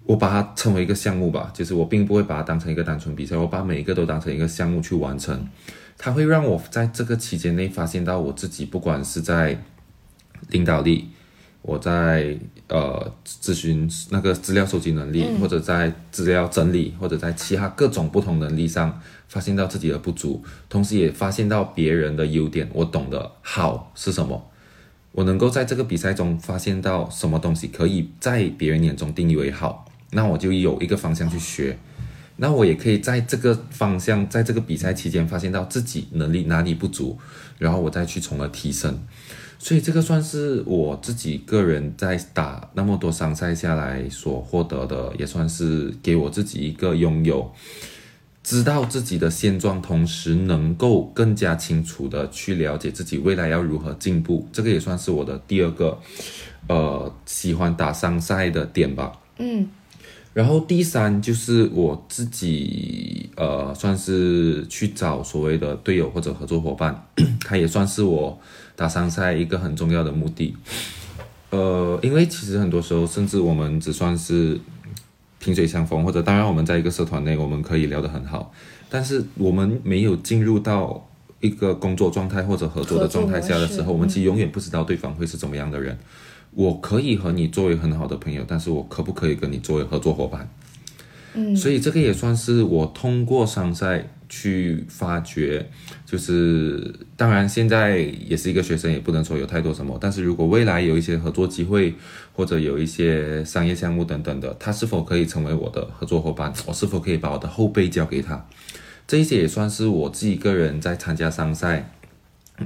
[0.05, 5.47] 我把它称为一个项目吧，就是我并不会把它当成一个单纯比赛，我把每一个都当成一个项目去完成。
[5.97, 9.57] 它会让我在这个期间内发现到我自己，不管是在
[10.49, 11.07] 领导力，
[11.62, 24.49] 我在呃咨询那个资料收集能力，或者在资料整理，或者在其他各种不同能力上，发现到自己的不足，同时也发现到别人的优点，我懂得好是什么。
[25.13, 31.78] 我能够在这个比赛中发现到什么东西可以在别人眼中定义为好，那我就有一个方向去学。
[32.36, 37.17] 那我也可以在这个方向，在这个比赛期间发现到自己能力哪里不足，
[37.60, 38.99] 然后我再去从而提升。
[39.60, 47.49] 所以这个算是我自己个人在打那么多商赛下来所获得的，也算是给我自己一个拥有
[48.43, 54.47] 知道自己的现状，同时能够更加清楚的去了解自己未来要如何进步。
[54.51, 55.97] 这个也算是我的第二个
[56.67, 59.13] 呃喜欢打商赛的点吧。
[59.39, 59.67] 嗯
[60.34, 67.06] 然后第三就是我自己，呃，算是去找所谓的队友或者合作伙伴，
[67.45, 68.36] 他也算是我
[68.75, 70.56] 打商赛一个很重要的目的。
[71.51, 74.60] 呃，因为其实很多时候，甚至我们只算是
[75.43, 78.53] 萍水相逢，或者当然我们在一个社团内，我们可以聊得很好，
[78.89, 81.06] 但是我们没有进入到
[81.41, 85.97] 一个工作状态或者合作的状态下的时候，我们其实永远不知道对方会是怎么样的人。
[86.51, 90.47] 我可以和你作为很好的朋友，但是我可不可以跟你作为合作伙伴？
[91.34, 95.67] 嗯，所以这个也算是我通过商赛去发掘，
[96.06, 101.95] 就是当然现在也是一个学生，也不能说有太多什么，但是如果未来有一些合作机会，
[102.33, 106.51] 或者有一些商业项目等等的，他是否可以成为我的合作伙伴？
[106.65, 108.45] 我是否可以把我的后背交给他？
[109.05, 111.91] 这一些也算是我自己个人在参加商赛，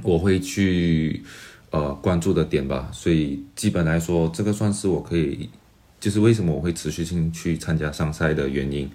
[0.02, 1.22] 我会去
[1.70, 2.88] 呃关注的点吧。
[2.92, 5.50] 所以基本来说，这个算是我可以，
[6.00, 8.88] 就是为什么我会持续性去参加商赛的原因。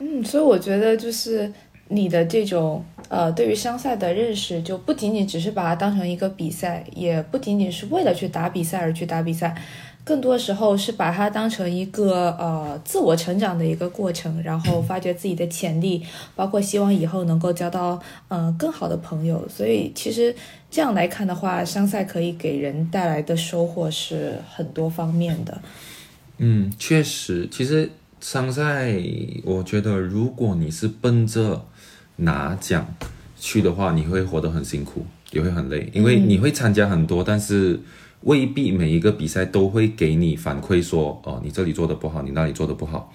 [0.00, 1.52] 嗯，所以我觉得就是
[1.88, 9.56] 你的这种呃，对于商赛的认识，就不仅仅只是把它当成一个比赛，也不仅仅是为了去打比赛而去打比赛，
[10.04, 16.02] 更多时候是把它当成一个呃自我成长的一个过程，然后发掘自己的潜力，
[16.36, 19.48] 包括希望以后能够交到嗯、呃更好的朋友。
[19.48, 20.34] 所以其实
[20.70, 25.58] 这样来看的话，商赛可以给人带来的收获是很多方面的。
[26.38, 27.90] 嗯，确实，其实
[28.20, 28.94] 商赛，
[29.44, 31.66] 我觉得如果你是奔着
[32.18, 32.86] 拿奖
[33.36, 37.80] 去的话，你会活得很辛苦，也会很累，因为你会参加很多，但是
[38.22, 43.12] 未必每一个比赛都会给你反馈说，哦，你这里做的不好，你那里做的不好，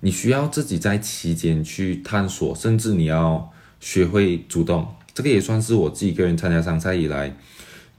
[0.00, 4.86] 你需要自己在期间去探索，甚至你要学会主动。
[5.12, 7.34] 这个也算是我自己个人参加商赛以来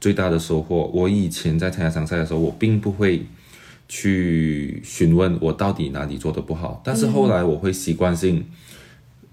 [0.00, 0.90] 最大的收获。
[0.94, 3.26] 我以前在参加商赛的时候，我并不会
[3.88, 8.46] 去询问我到底哪里做的不好，但是后来我会习惯性，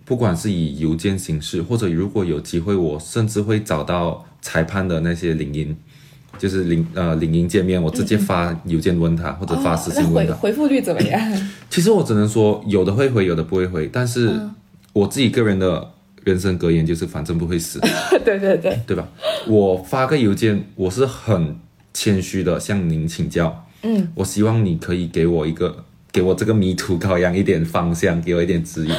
[0.05, 5.75] 不管是以邮件形式，或者如果有机会，我甚至会找到裁判的那些领英，
[6.37, 10.33] 就是领呃领英界面，我直接发邮件问他，或者发私信问他。
[10.35, 11.19] 回回复率怎么样？
[11.71, 14.31] 其实我只能说，有的会回，有的不会回，但是
[14.93, 15.91] 我自己个人的
[16.23, 17.79] 人生格言就是，反正不会死。
[18.23, 19.07] 对对对，对吧？
[19.47, 21.55] 我发个邮件，我是很
[21.93, 23.65] 谦虚的向您请教。
[23.81, 28.93] 嗯，我希望你可以给我一个，给我这个迷途羔羊一点方向，给我一点指引。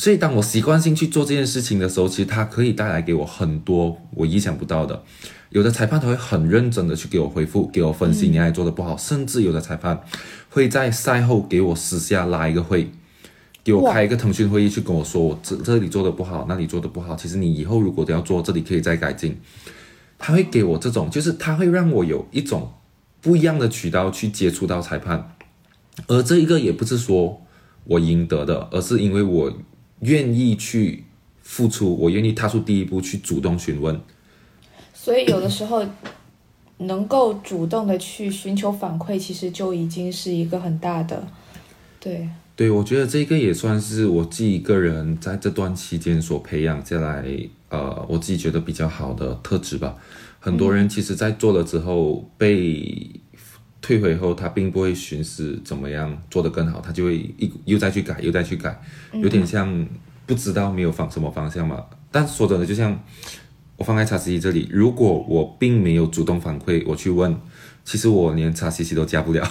[0.00, 5.02] 所以，当我习惯性去做这件事情的时候，其实它可以带来给我很多我意想不到的。
[5.50, 10.02] 有的裁判他会很认真的去给我回复，给我分析你哪里做的不好，甚至有的裁判
[10.48, 12.90] 会在赛后给我私下拉一个会，
[13.62, 19.38] 给我开一个腾讯会议去跟我说，我这这里做的不好，那里做的不好，其实你以后如果都要做，这里可以再改进。
[20.18, 22.72] 他会给我这种，就是他会让我有一种
[23.20, 25.36] 不一样的渠道去接触到裁判，
[26.06, 27.42] 而这一个也不是说
[27.84, 29.52] 我赢得的，而是因为我
[30.00, 31.04] 愿意去
[31.42, 34.00] 付出，我愿意踏出第一步去主动询问。
[34.92, 35.84] 所以有的时候
[36.78, 41.26] 能够主动的去寻求反馈，其实就已经是一个很大的，
[41.98, 47.24] 对，对，我觉得这个也算是我自己个人在这段期间所培养下来，
[47.68, 49.96] 呃，我自己觉得比较好的特质吧。
[50.38, 53.10] 很多人其实，在做了之后被
[53.80, 58.78] 退回后，他并不会寻思怎么样做得更好，他就会一又再去改，又再去改，
[59.14, 59.86] 有点像
[60.26, 61.84] 不知道没有方什么方向嘛。
[62.12, 63.02] 但说真的，就像
[63.76, 67.34] 我放在叉 C C 这里，如果我并没有主动反馈，我去问，
[67.84, 69.50] 其实我连叉 C C 都加不了。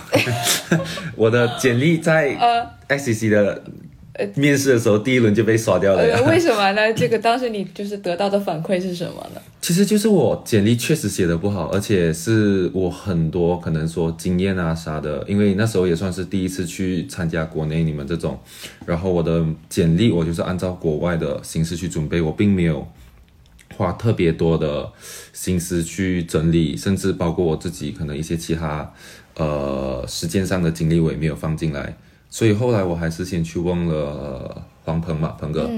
[1.15, 2.37] 我的简历在
[2.87, 3.63] X C C 的
[4.35, 6.17] 面试的时候，第一轮就被刷掉了呀。
[6.17, 6.93] 呃，为什么呢？
[6.93, 9.41] 这个当时你就是得到的反馈是什么呢？
[9.69, 18.39] 其实就是我简历确实写的不好，而且是我很多可能说经验啊啥的，因为那时候也算是第一次去参加国内你们这种，
[18.87, 22.87] 然后我的简历我就是按照国外的形式去准备，我并没有
[23.77, 24.91] 花特别多的
[25.33, 28.91] 心思去整理，甚至包括我自己可能一些其他
[29.35, 31.95] 呃实践上的经历我也没有放进来，
[32.31, 35.69] 所以后来我还是先去问了黄鹏嘛，鹏哥。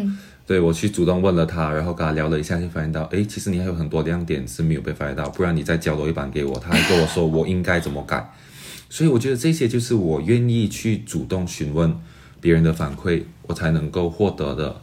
[0.52, 6.60] 对我去主动问了他，然后跟他聊了一下，就发现到，诶，其实你还有很多亮点是没有被发现到，不然你再交多一版给我。
[6.60, 8.34] 他还跟我说我应该怎么改，
[8.90, 11.98] 所以我觉得这些就是我愿意去主动询问
[12.42, 14.76] 别人的反馈，我才能够获得的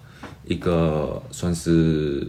[0.46, 2.26] 一个算是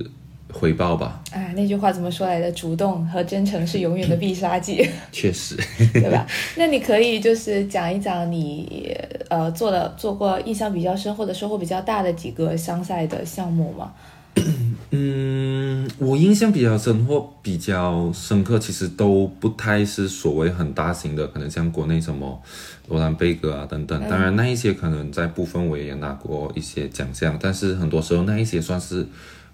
[0.52, 1.22] 回报吧。
[1.32, 2.52] 哎，那句话怎么说来的？
[2.52, 5.56] 主动和真诚是永远的必杀技， 确实，
[5.94, 6.26] 对吧？
[6.58, 8.96] 那你可以就是讲一讲你
[9.30, 13.92] 呃做的做过印象比较深或者收获比较大的几个商赛的项目吗？
[14.92, 22.42] 嗯，我印象比较深或比较深刻，其实都不太是所谓很大型的，可能像国内什么
[22.88, 24.00] 罗兰贝格啊等等。
[24.10, 29.06] 当然，那一些可能在部分我也拿过一些奖项，但是很多时候那一些算是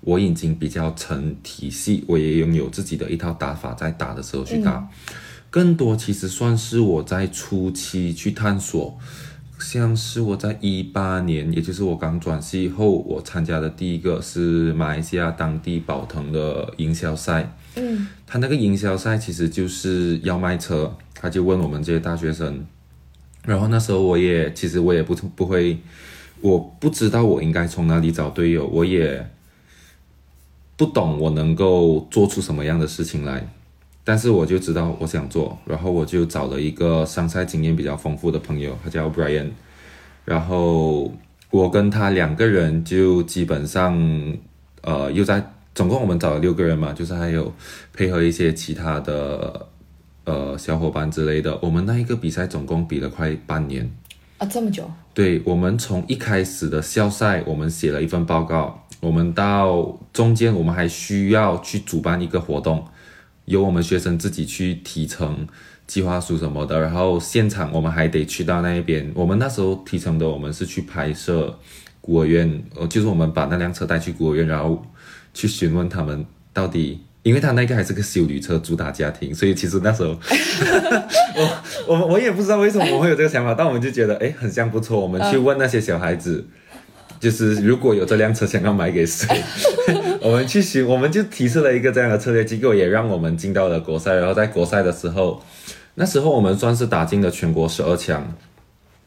[0.05, 4.87] 我已经比较成体系，我也拥有自己的一套打法，在打的时候去打。
[5.49, 8.97] 更多其实算是我在初期去探索。
[9.57, 17.57] 像是我在一八年，也就是我刚转系后，我参加的第一个是马来西亚当地宝腾的营销赛。
[17.75, 22.65] 嗯，他那个营销赛其实就是要卖车，他就问我们这些大学生，
[23.45, 25.79] 然后那时候我也其实我也不不会，
[26.41, 29.25] 我不知道我应该从哪里找队友，我也
[30.77, 33.47] 不懂我能够做出什么样的事情来。
[34.03, 39.49] 但是我就知道我想做，然后我就找了一个商赛经验比较丰富的朋友，他叫 Brian，
[40.23, 41.11] 然后
[41.49, 43.97] 我跟他两个人就基本上，
[44.81, 47.51] 呃，又在总共我们找了六个人嘛，就是还有
[47.93, 49.67] 配合一些其他的
[50.25, 53.91] 呃小伙伴之类的，我们那一个比赛总共比了快半年。
[54.37, 62.85] 啊，这么久，对，我们从一开始的校赛，我们写了一份报告，我们到中间我们还需要去主办一个活动。
[63.45, 65.47] 由我们学生自己去提成
[65.85, 69.11] 计划书什么的，然后现场我们还得去到那一边。
[69.13, 71.55] 我们那时候提成的，我们是去拍摄
[72.01, 74.83] 孤儿院，呃，就是我们把那辆车带去孤儿院，然后
[75.31, 80.09] 去询问他们到底，因为他那个还是个修旅车主打家庭，所以其实那时候
[81.37, 86.47] 我我我也不知道为什么我会有这个想法，但我们就觉得哎，很像不错，我们去问那些小孩子。
[87.19, 89.27] 就是如果有这辆车想要买给谁，
[90.21, 94.15] 我们去寻，我们就提出了一个这样的策略机构，也让我们进到了国赛。
[94.15, 95.41] 然后在国赛的时候，
[95.95, 98.35] 那时候我们算是打进了全国十二强。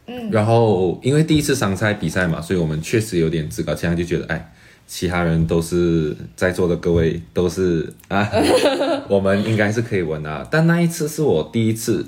[0.06, 4.52] 嗯，然后因为第一次商赛比赛嘛，所以我们确实有点自高气扬，就觉得哎，
[4.86, 8.26] 其他人都是在座的各位都是啊，
[9.08, 10.46] 我们应该是可以稳啊。
[10.50, 12.06] 但那一次是我第一次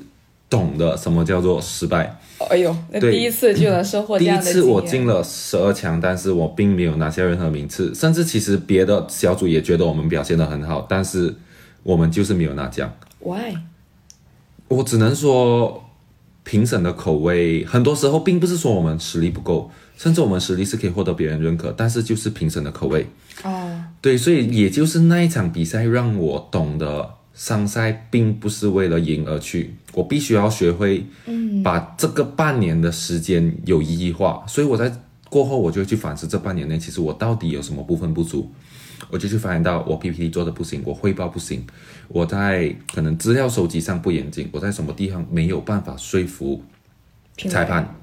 [0.51, 2.19] 懂得什么叫做失败。
[2.51, 11.35] 哎呦，那对第一次就能收获这第一次我进了十二强，但是我并没有拿下任何名次，甚至其实别的小组也觉得我们表现的很好，但是
[11.83, 12.93] 我们就是没有拿奖。
[13.21, 13.57] Why？
[14.69, 15.85] 我只能说，
[16.43, 23.07] 评审的口味很多时候并不是说我们实力不够，甚至我们实力是可以获得别人认可，但是就是评审的口味。
[23.45, 34.45] 哦，对，所以也就是那一场比赛让我懂得，商赛并不是为了赢而去，我必须要学会，嗯，把这个半年的时间有意义化。
[34.47, 34.93] 所以我在
[35.29, 38.51] 过后，我就会去反思这半年内，其实我到底有什么部分不足，
[39.11, 41.65] 我就去发现到我 PPT 做的不行，我汇报不行，
[42.09, 46.63] 我在可能资料收集上不严谨，我在什么地方没有办法说服
[47.37, 47.95] 裁判。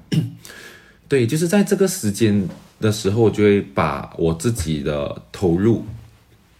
[1.06, 2.46] 对，就是在这个时间
[2.80, 5.84] 的时候，我就会把我自己的投入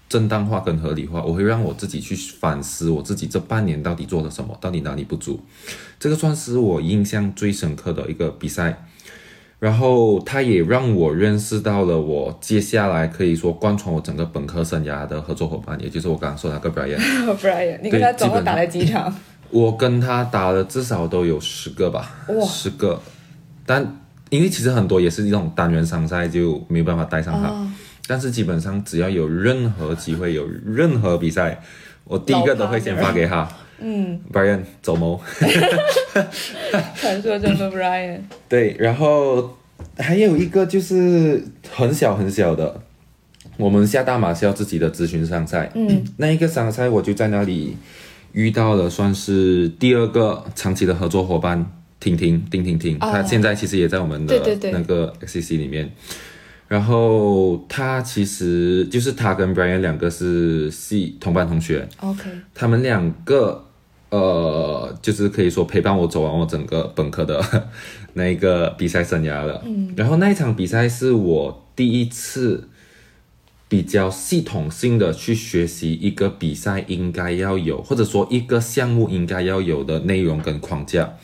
[0.08, 5.40] 正当化跟合理化，我会让我自己去反思我自己这半年到底做了什么，到底哪里不足。
[6.00, 8.84] 这个算是我印象最深刻的一个比赛。
[9.60, 16.96] 然后它也让我认识到了我接下来可以说贯穿我整个本科生涯的合作伙伴，也就是我刚刚说的那个 Brian。
[17.36, 19.12] Brian，你跟他总共打了几场？
[19.50, 23.02] 我跟他打了至少都有十个吧，十个。
[23.66, 24.00] 但
[24.30, 27.48] 因为其实很多也是一种单人商赛，就没有办法带上他。
[27.48, 27.68] 哦
[28.08, 31.60] 但是基本上只要有任何机会，有任何比赛，
[32.04, 33.46] 我第一个都会先发给他。
[33.80, 35.20] 嗯，Brian 走谋。
[36.96, 39.56] 传说中的 Brian，对，然后
[39.98, 42.80] 还有一个就是很小很小的，
[43.58, 47.76] 我们下大马是要自己的咨询商赛，嗯，那一个商赛我就在那里
[48.32, 55.92] 遇到了，算是第二个长期的合作伙伴，婷婷丁婷婷，她现在其实也在我们的那个 XCC 里面。
[56.68, 63.64] 然后他其实就是他跟 Brian 两个是系同班同学，OK，他们两个
[64.10, 67.42] 呃，就是可以说陪伴我走完我整个本科的
[68.12, 69.62] 那一个比赛生涯了。
[69.64, 72.68] 嗯，然后那一场比赛是我第一次
[73.66, 81.16] 比较系统性的去学习一个比赛应该要有，或者说一个项目应该要有的内容跟框架。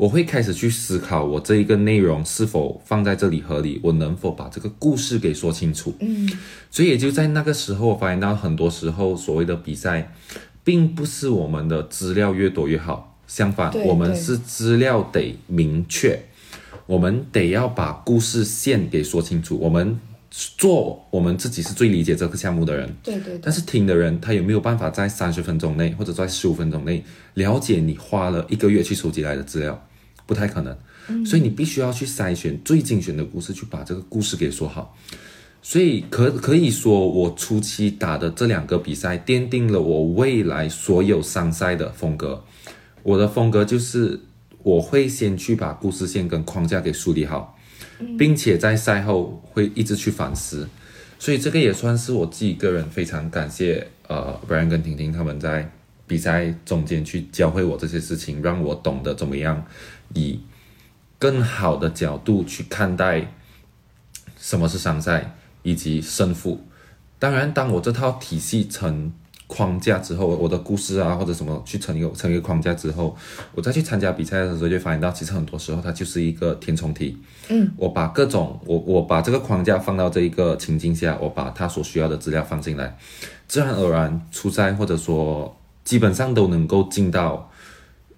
[0.00, 5.94] 我会开始去思考我这一个内容是否放在这里合理，我能否把这个故事给说清楚。
[6.00, 6.26] 嗯，
[6.70, 10.14] 所以也就在那个时候，我发现到很多时候所谓的比赛，
[10.64, 16.18] 并不是我们的资料越多越好，相反，我们是资料得明确，
[16.86, 22.90] 我们得要把故事线给说清楚，我们做我们自己是最理解这个项目的人。
[23.02, 29.78] 对对对但，是听的人他有没有办法在三十分钟内或者在十五分钟内了解你花了一个月去收集来的资料？
[30.30, 31.26] 不太可能。
[31.26, 34.96] 所以你必须要去筛选最精选的故事，去把这个故事给说好。
[35.60, 42.44] 所以可可以说，我初期打的这两个比赛，奠定了我未来所有商赛的风格。
[43.02, 44.20] 我的风格就是，
[44.62, 47.58] 我会先去把故事线跟框架给梳理好，
[48.16, 50.68] 并且在赛后会一直去反思。
[51.18, 55.68] 所以这个也算是我自己个人非常感谢呃 Brian 跟婷婷他们在
[56.06, 59.62] 比赛中间去教会我这些事情，让我懂得怎么样
[60.14, 60.40] 以
[61.18, 63.32] 更好的角度去看待
[64.38, 66.64] 什么是商赛以及胜负。
[67.18, 69.12] 当然，当我这套体系成
[69.46, 73.14] 框架之后，我的故事啊或者什么去成一个成一个框架之后，
[73.52, 77.18] 我再去参加比赛的时候，就发现到其实很多时候它就是一个填充题。
[77.48, 82.96] 嗯，我把各种我我把这个框架放到这一个情境下，我把它所需要的资料放进来，
[83.48, 85.54] 自然而然初赛或者说
[85.84, 87.49] 基本上都能够进到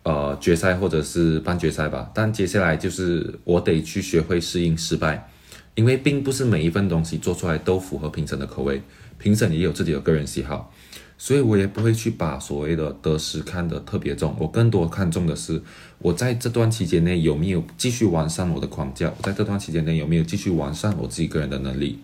[0.03, 2.11] 呃决赛或者是半决赛吧。
[2.15, 5.29] 但接下来就是我得去学会适应失败，
[5.75, 8.83] 因为并不是每一份东西做出来都符合评审的口味，
[9.19, 10.73] 评审也有自己的个人喜好。
[11.19, 15.63] 所以我也不会去把所谓的得失看得特别重，我更多看重的是
[15.99, 22.01] 我在这段期间内有没有继续完善我的框架，我在这段期间内有没有继续完善我自己个人的能力，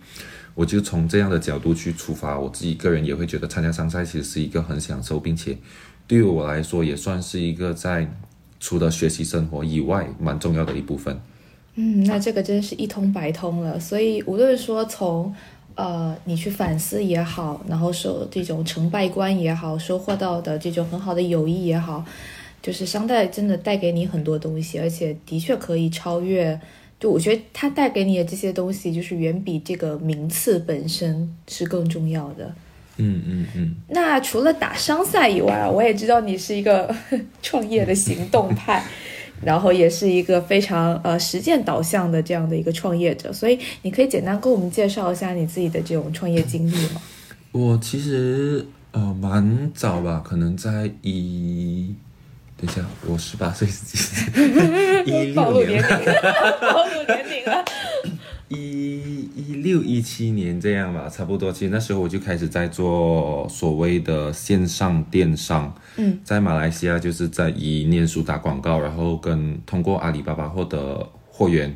[0.55, 5.59] 我就从这样的角度去出发，我自己个人也会觉得参加商赛其实是一个很享受，并且
[6.09, 8.09] 对于我来说也算是一个在
[8.59, 11.20] 除了学习生活以外蛮重要的一部分。
[11.76, 13.78] 嗯，那这个真是一通百通了。
[13.78, 15.32] 所以无论说从
[15.76, 22.04] 呃你去反思也好，然后收这种成败观也好，收获到的这种很好的友谊也好，
[22.61, 26.61] 就是商代真的带给你很多东西，而且的确可以超越。
[26.98, 32.52] 就我觉得它带给你的这些东西，就是远比这个名次本身是更重要的。
[32.99, 36.94] 嗯嗯嗯，那除了打商赛以外啊，我也知道你是一个
[37.42, 38.84] 创业的行动派，
[39.42, 47.01] 然后也是一个非常呃实践导向的这样的一个创业者，所以你可以简单跟我们介绍一下你自己的这种创业经历吗？
[47.53, 51.94] 我其实呃蛮早吧，可能在一，
[52.57, 55.05] 等一下，我十八岁是几岁？
[55.07, 56.12] 一暴露年六年，龄，
[56.61, 57.64] 暴露年龄了。
[58.49, 59.17] 一
[59.49, 61.51] 一六一七年这样吧，差不多。
[61.51, 71.74] 其实那时候我就开始在做所谓的线上电商，嗯，在马来西亚就是在以念书打广告，然后跟通过阿里巴巴获得货源。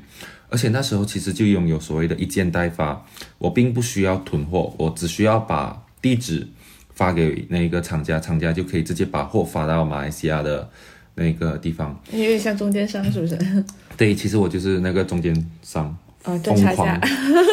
[0.50, 3.02] 而且那时候其实就拥有所谓的一件代发，
[3.38, 6.46] 我并不需要囤货，我只需要把地址
[6.92, 10.68] 发给那个厂家，厂家就可以直接把货发到马来西亚的
[11.14, 11.98] 那个地方。
[12.12, 13.64] 有点像中间商，是不是？
[13.96, 17.00] 对，其实我就是那个中间商，嗯，赚疯差价狂，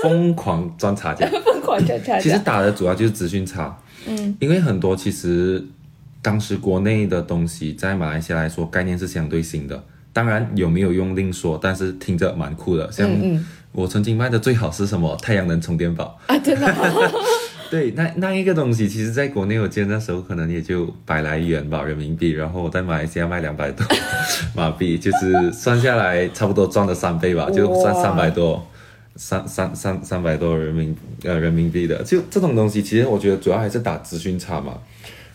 [0.03, 1.27] 疯狂赚差价。
[1.43, 2.39] 疯狂赚差 其实。
[2.39, 5.63] 打的主要就是资讯差，嗯，因为很多其实
[6.21, 12.91] 当时国内的东西在马来西亚来说概念是相对新的，当然有没有用另说，但是听着蛮酷的。
[12.91, 13.09] 像
[13.71, 15.15] 我曾经卖的最好是什么？
[15.21, 17.11] 太阳能充电宝，啊，真的哦、
[17.69, 23.85] 对，那那一个东西，其实在国内我记得那时候可能也就百来元吧人民币，然后我在马来西亚卖两百多
[24.55, 28.65] 马币，就是算下来差不多赚了三倍吧，就算三百多。
[29.15, 30.95] 三三三三百多人民
[31.25, 34.77] 呃人民币的，就这种东西，其实我觉得主要还是打资讯差嘛。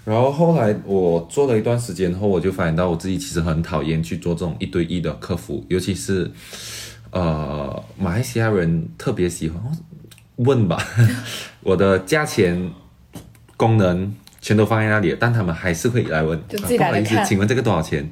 [0.07, 6.31] 然后后来我做了一段时间后，我就发现到我自己其实很讨厌去做这种一对一的客服，尤其是
[7.11, 9.61] 呃马来西亚人特别喜欢
[10.37, 10.83] 问吧，
[11.65, 12.71] 我的价钱、
[13.57, 18.09] 功能全都放在那里，但他们还是会来问，就自己啊不好意思，请问这个多少钱？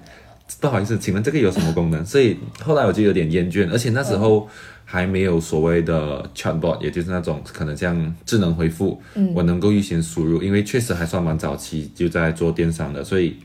[0.61, 2.05] 不好意思，请问这个有什么功能？
[2.05, 4.49] 所以后来我就有点厌倦，而且那时候
[4.85, 13.37] 还没有所谓的 chatbot，也就是那种可能像智能回复，嗯我能够预先输入，因为确实还算蛮早期就在做电商的，所以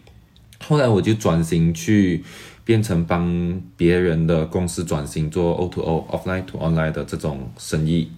[0.66, 2.24] 后来我就转型去
[2.66, 8.12] 变成帮别人的公司转型做 O to O offline to online 的这种生意。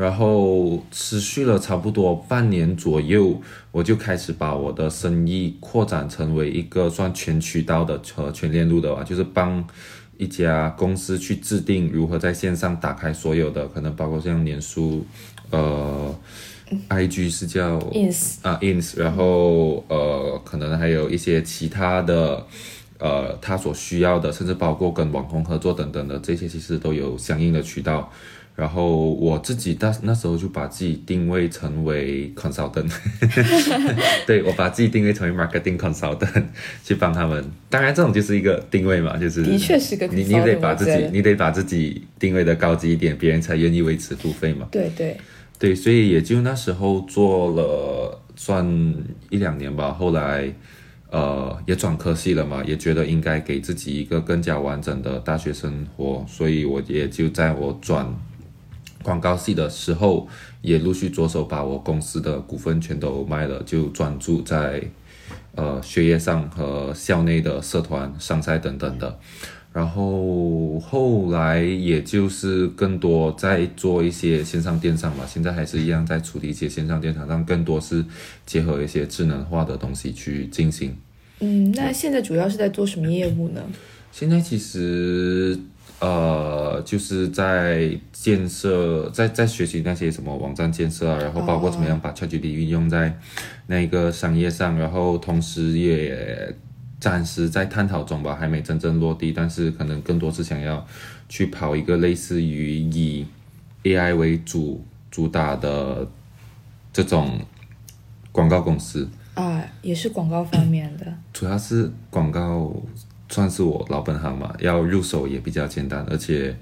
[0.00, 3.38] 然后持续了差不多半年左右，
[3.70, 9.62] 我就开始把我的生意扩展成为一个算全渠道的和全链路的吧，就是帮
[10.16, 15.04] 一家公司去制定如何在线上打开所有的，可能包括像脸书，
[15.50, 16.14] 呃
[16.88, 22.46] ，IG 是叫 ins 啊 ins，然后呃，可能还有一些其他的
[22.98, 28.10] 呃他所需要的，甚至包括跟网红合作等等的这些，其实都有相应的渠道。
[28.60, 32.92] 然后我自己那那时候就把自己定位成为 consultant，
[34.28, 36.44] 对我把自己定位成为 marketing consultant，
[36.84, 37.42] 去帮他们。
[37.70, 44.68] 当然，这种就是一个定位嘛，就是的确是个你你得把自己你得把自己定位的高级一点，别人才愿意为此付费嘛。
[44.70, 45.16] 对对，
[45.58, 48.94] 对，所以也就那时候做了算
[49.30, 50.52] 一两年吧，后来
[51.10, 58.06] 呃也转科系了嘛，也觉得应该给自己一个更加完整的大学生活，所以我也就在我转
[59.02, 60.28] 广告系的时候，
[60.62, 64.82] 也陆续着手把我公司的股份全都卖了，就专注在
[65.54, 69.18] 呃学业上和校内的社团、商赛等等的。
[69.72, 78.04] 然后后来也就是更多在做一些线上电商嘛，现在还是一样在处理一些线上电商，但更多是
[78.44, 80.96] 结合一些智能化的东西去进行。
[81.38, 83.62] 嗯，那现在主要是在做什么业务呢？
[84.10, 85.56] 现在其实
[86.00, 93.14] 呃，就是在建设，在在学习那些什么网站建设啊，然后包括怎么样把 ChatGPT 运用在
[93.66, 96.54] 那个商业上，然后同时也
[96.98, 100.86] 暂时在探讨中吧，还没真正落地，但是可能更多是想要
[101.28, 103.26] 去跑一个类似于以
[103.84, 106.08] AI 为主主打的
[106.92, 107.38] 这种
[108.32, 109.08] 广告公司。
[109.34, 111.06] 啊，也是广告方面的。
[111.32, 112.74] 主要是广告
[113.30, 116.54] 算是我老本行嘛，要入手也比较简单，而且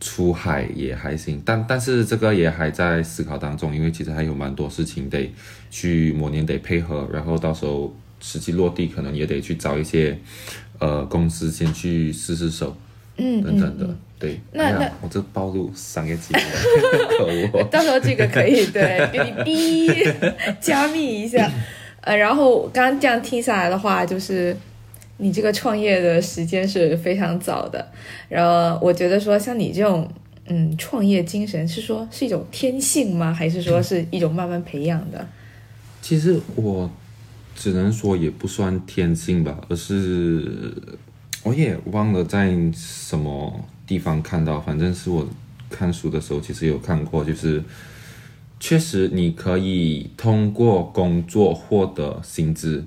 [0.00, 5.32] 出海也还行，但但是这个也还在思考当中，因为其实还有蛮多事情得
[5.70, 10.18] 去磨年得配合，然后到时候实际落地可能也得去找一些
[10.78, 12.76] 呃公司先去试试手
[13.18, 14.40] 嗯等等的，嗯对。
[14.52, 16.40] 那哎那我这暴露商业机密，
[17.18, 17.26] 可
[17.58, 17.64] 恶。
[17.70, 20.06] 到时候这个可以对给你逼
[20.60, 21.50] 加密一下，
[22.00, 24.56] 呃，然后刚刚这样听下来的话，就是
[25.18, 27.90] 你这个创业的时间是非常早的，
[28.28, 30.06] 然后我觉得说像你这种
[30.46, 33.32] 嗯创业精神是说是一种天性吗？
[33.32, 35.26] 还是说是一种慢慢培养的？
[36.02, 36.90] 其实我
[37.54, 40.76] 只能说也不算天性吧，而是
[41.42, 45.26] 我也忘了在什么地方看到，反正是我
[45.70, 47.64] 看书的时候其实有看过，就是
[48.60, 52.84] 确实你可以通过工作获得薪资。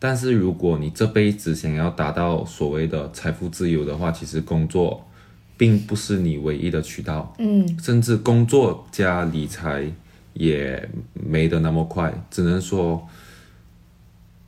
[0.00, 5.04] 但是如果你这辈子想要达到所谓的财富自由的话，其实工作
[5.56, 7.34] 并不是你唯一的渠道。
[7.38, 9.90] 嗯甚至工作加理财
[10.34, 13.08] 也没得那么快，只能说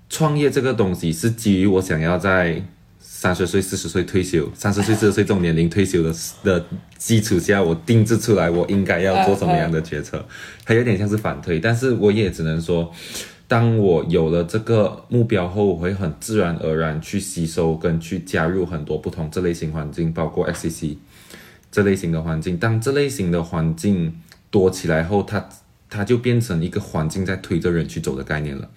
[0.08, 2.62] 创业这个东西是基于我想要在
[3.00, 6.64] 三十岁、四十岁退休，三十岁、四十岁这种年龄退休的的
[6.96, 10.24] 基础下，我定制出来我应该要做什么样的决策，
[10.64, 12.92] 它有点像是反推，但是我也只能说。
[13.50, 20.94] 当我有了这个目标后，我会很自然而然去吸收跟去加入很多不同这类型环境，包括 FCC
[21.68, 22.56] 这类型的环境。
[22.56, 24.14] 当这类型的环境
[24.52, 25.48] 多起来后，它
[25.88, 28.70] 它就变成一个环境在推着人去走的概念了。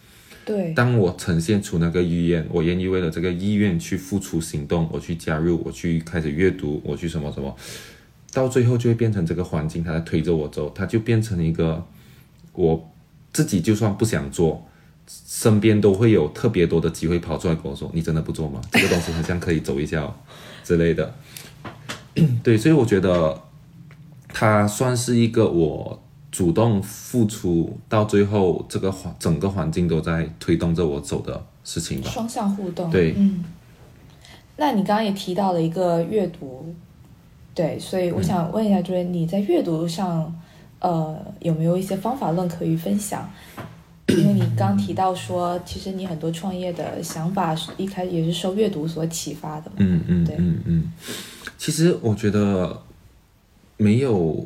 [0.43, 7.55] 对，当我呈现出那个意愿，我愿意为了这个意愿去付出行动，我去加入，我去开始阅读，我去什么什么，
[8.33, 11.85] 到最后就会变成这个环境，它在推着我走，它就变成一个
[12.53, 12.89] 我
[13.33, 14.63] 自己就算不想做，
[15.07, 18.61] 身边都会有特别多的机会跑出来跟我说：“你真的不做吗？
[18.71, 20.13] 这个东西好像可以走一下、哦、
[20.63, 21.13] 之类的。
[22.41, 23.41] ”对，所以我觉得
[24.29, 32.09] 它算是一个我主动付出，到最后这个环整个环境都在推动着我走的事情吧。
[32.09, 32.89] 双向互动。
[32.89, 33.43] 对嗯。
[34.55, 36.73] 那你刚刚也提到了一个阅读，
[37.55, 40.31] 对，所以我想问一下，就是你在阅读上，
[40.83, 43.27] 呃，有没有一些方法论可以分享？
[44.09, 49.77] 因为你刚提到说，其实你很多创业的想法是一开始也是受阅读所启发的嘛。
[49.79, 50.91] 嗯嗯对嗯嗯，
[51.57, 52.81] 其实我觉得
[53.77, 54.45] 没有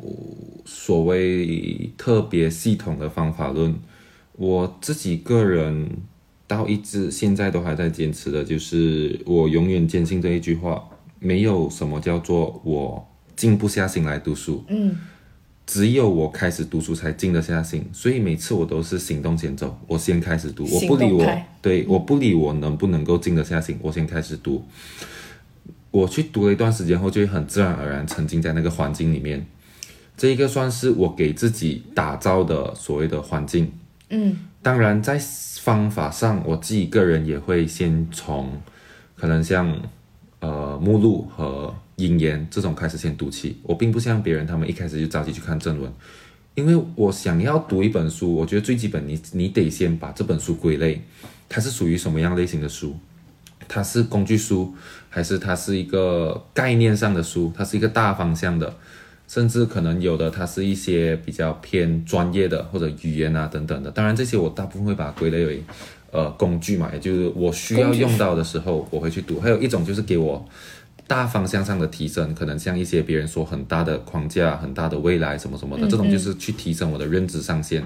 [0.64, 3.74] 所谓特别系统的方法论，
[4.36, 5.90] 我自己个人
[6.46, 10.82] 到一直现在都还在坚持的，就是我永远坚信这一句话：
[11.18, 14.96] 没有什么叫做我静不下心来读书，嗯
[15.68, 24.64] 只有我开始读书才静得下心，所以每次我都是行动先走，我先开始读，我不理我，对，我不理我能不能够静得下心，我先开始读。
[25.90, 29.46] 我去读了一段时间后，就会很自然而然沉浸在那个环境里面。
[30.16, 33.70] 这一个算是我给自己打造的所谓的环境。
[34.08, 35.20] 嗯当然，在
[35.60, 38.50] 方法上，我自己个人也会先从
[39.16, 39.82] 可能像
[40.40, 43.58] 呃目录和引言这种开始先读起。
[43.62, 45.92] 我并不像别人，他们一开始就着急去看正文，
[46.54, 51.02] 因为我想要读一本书，我觉得最基本你你得先把这本书归类，
[51.48, 52.96] 它是属于什么样类型的书。
[53.70, 54.74] 它是工具书，
[55.10, 58.74] 还是它是一个概念上的书，它是一个大方向的，
[59.26, 63.90] 甚至可能有的它是一些比较偏专业的或者语言啊等等的。
[63.90, 65.62] 当然这些我大部分会把它归类为
[66.12, 69.38] 呃工具嘛，也就是我需要用到的时候我会去读。
[69.38, 70.48] 还有一种就是给我
[71.08, 77.82] 大方向上的提升，可能像一些别人说很大的框架、很大的未来什么什么的，嗯这种就是去提升我的认知上限。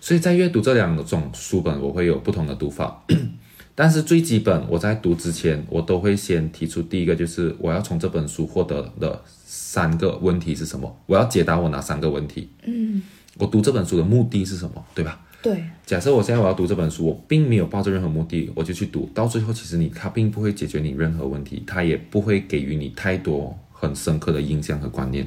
[0.00, 3.02] 所以在阅读这两种书本，我会有不同的读法。
[3.74, 10.94] 但是最基本，我在读之前，我都会先提出第一个，就是我要从这本书获得的三个问题是什么？
[11.06, 12.50] 我要解答我哪三个问题？
[12.66, 13.00] 嗯，
[13.38, 14.84] 我读这本书的目的是什么？
[14.94, 15.18] 对吧？
[15.42, 25.26] 对，假设我现在我要读这本书，我并没有抱着任何目的，我就去读，到最后其实你它并不会解决你任何问题，它也不会给予你太多很深刻的印象和观念。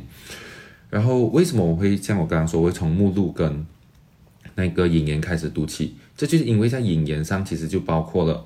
[0.91, 3.65] 然后为什么我会像我刚刚说，我会从目录跟
[4.53, 5.95] 那个引言开始读起？
[6.15, 8.45] 这就是因为在引言上其实就包括了，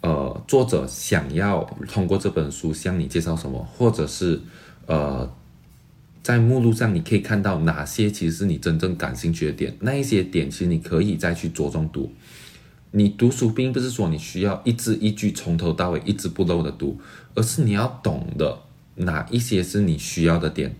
[0.00, 4.40] 呃，作者想要通过这本书向你介绍什么，或者是
[4.86, 5.30] 呃
[6.22, 12.12] 在目录上，你可以看到哪些其实是你真正感兴趣的点，那一些点其实你可以再去着重读。
[12.92, 17.00] 你读书并不是说你需要一字一句从头到尾一字不漏的读，
[17.34, 18.60] 而是你要懂得
[18.96, 20.76] 哪一些是你需要的点。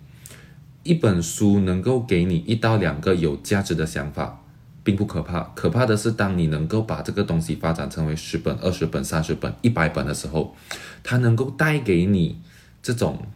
[0.82, 4.45] 一本书能够给你一到两个有价值的想法，
[4.84, 10.55] 并不可怕，可怕的是当你能够把这个东西发展成为十本、二十本、三十本、一百本的时候，
[11.03, 12.38] 它能够带给你
[12.82, 13.26] 这种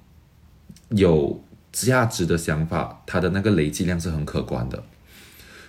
[0.91, 1.43] 有
[1.85, 4.83] 价值的想法，它的那个累积量是很可观的。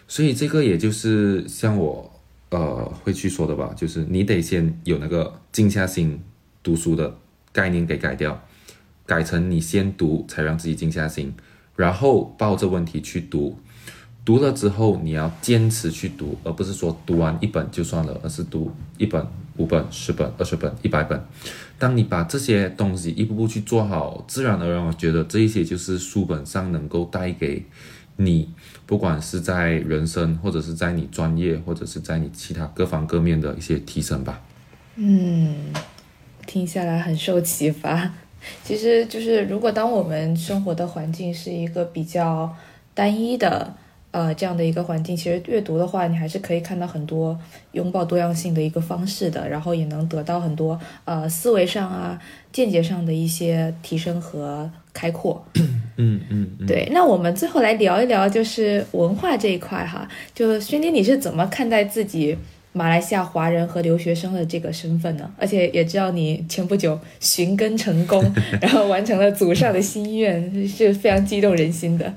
[0.07, 2.09] 所以这个也就是像我
[2.49, 6.21] 呃会去说的吧，就是你得先有那个静下心
[6.63, 7.13] 读书的
[7.51, 8.41] 概念给改掉，
[9.05, 11.33] 改成你先读才让自己静下心，
[11.75, 13.59] 然后抱着问题去读。
[14.23, 21.21] 读了之后，你要坚持去读，而不是说读完一本就算了，而是读一本、五本、十本、二十本、一百本。
[21.79, 27.63] 当你把这些东西一步步去做好，自然而然，我觉得这一些就是书本上能够带给
[28.15, 28.49] 你，
[28.85, 34.41] 不管是在人生，或者是在你专业，或者是在你其他各方各面的一些提升吧。
[34.95, 35.73] 嗯
[36.47, 38.11] 听下来很受启发。
[38.63, 42.55] 其实就是，如果当我们生活的环境是一个比较
[42.93, 43.75] 单一的，
[44.17, 47.37] 呃，这样的一个环境，其实阅读的话，你还是可以看到很多
[47.73, 52.19] 拥抱多样性的一个方式的，然后也能得到很多呃思维上啊、
[52.51, 55.45] 见解上的一些提升和开阔。
[55.97, 60.07] 嗯嗯嗯，对，那我们最后来聊一聊，就是文化这一块哈。
[60.33, 62.35] 就轩丁，你是怎么看待自己
[62.73, 65.31] 马来西亚华人和留学生的这个身份呢？
[65.37, 68.23] 而且也知道你前不久寻根成功，
[68.59, 72.11] 然后完成了祖上的心愿，是非常激动人心的。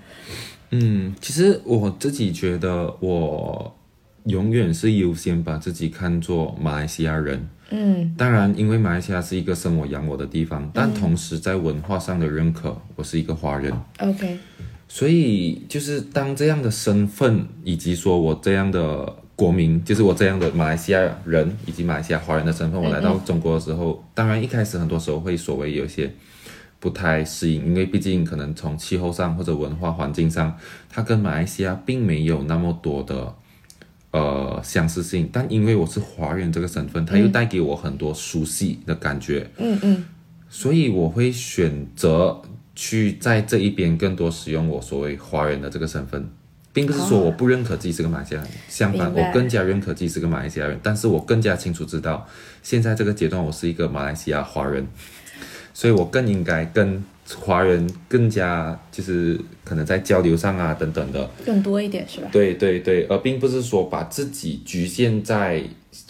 [0.70, 3.76] 嗯，其实我自己觉得，我
[4.24, 7.48] 永远是优先把自己看作马来西亚人。
[7.72, 13.72] 嗯当然，因为马来西亚是一个生我养我的地方，但同时在文化上的认可，我是一个华人。
[13.98, 14.38] ，OK，
[14.88, 26.12] 所以就是当这样的身份，以及说我这样的国民，就是我这样的马来西亚人以及马来西亚华人的身份，我来到中国的时候，当然一开始很多时候会所谓有一些
[26.80, 30.58] 不太适应，因为毕竟可能从气候上或者文化环境上，
[30.88, 33.34] 它跟马来西亚并没有那么多的
[34.10, 40.04] 呃相似性，但因为我是华人这个身份，它又带给我很多熟悉的感觉，嗯嗯。
[40.48, 42.42] 所以我会选择
[42.74, 46.28] 去在这一边更多使用我所谓华人的这个身份，
[46.72, 52.26] 并不是说我不认可自己是个马来西亚人，相反，我更加认可自己是个马来西亚人，但是我更加清楚知道，
[52.64, 54.84] 现在这个阶段我是一个马来西亚华人，
[55.72, 57.02] 所以我更应该跟
[57.38, 62.28] 华人更加就是可能在交流上啊等等的，更多一点是吧？
[62.32, 65.62] 对对对，而并不是说把自己局限在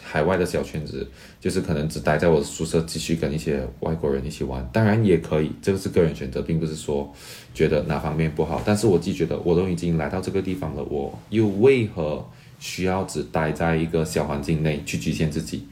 [0.03, 1.07] 海外的小圈子，
[1.39, 4.67] 就是可能只待在我的宿舍，继续跟一些外国人一起玩。
[4.73, 7.13] 当然也可以，这个是个人选择，并不是说
[7.55, 8.63] 觉得哪方面不好。
[8.65, 12.27] 但是我自己觉得，我都已经来到这个地方了，我又为何
[12.59, 15.67] 需要只待在一个小环境内去局限自己？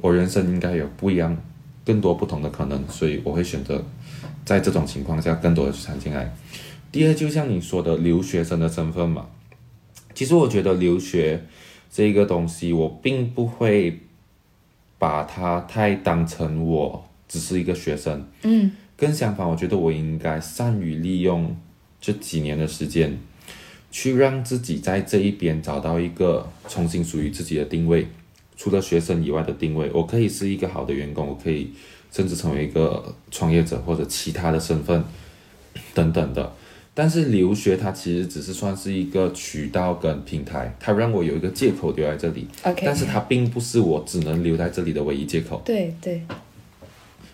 [0.00, 1.36] 我人生应该有不一样、
[1.86, 3.82] 更多不同的可能，所以我会选择
[4.44, 6.34] 在这种情况下更多的去参进来。
[6.90, 9.26] 第二，就像你说的，留学生的身份嘛，
[10.12, 11.44] 其实我觉得留学
[11.92, 14.00] 这个东西，我并不会
[14.98, 21.56] 把它太当成我只是一个学生，嗯更相反，我觉得我应该善于利用
[22.00, 23.18] 这几年的时间，
[23.92, 28.08] 去让自己在这一边找到一个重新属于自己的定位。
[28.56, 31.70] 除了学生以外的定位，我可以是一个好的员工，我可以
[32.10, 35.04] 甚至成为一个创业者或者其他的身份
[35.94, 36.52] 等等的。
[36.94, 45.60] 但是留学它其实只是算是一个渠道跟平台，它让我有一个借口留在这里，OK，但是它并不是我只能留在这里的唯一借口。
[45.62, 46.22] 对对，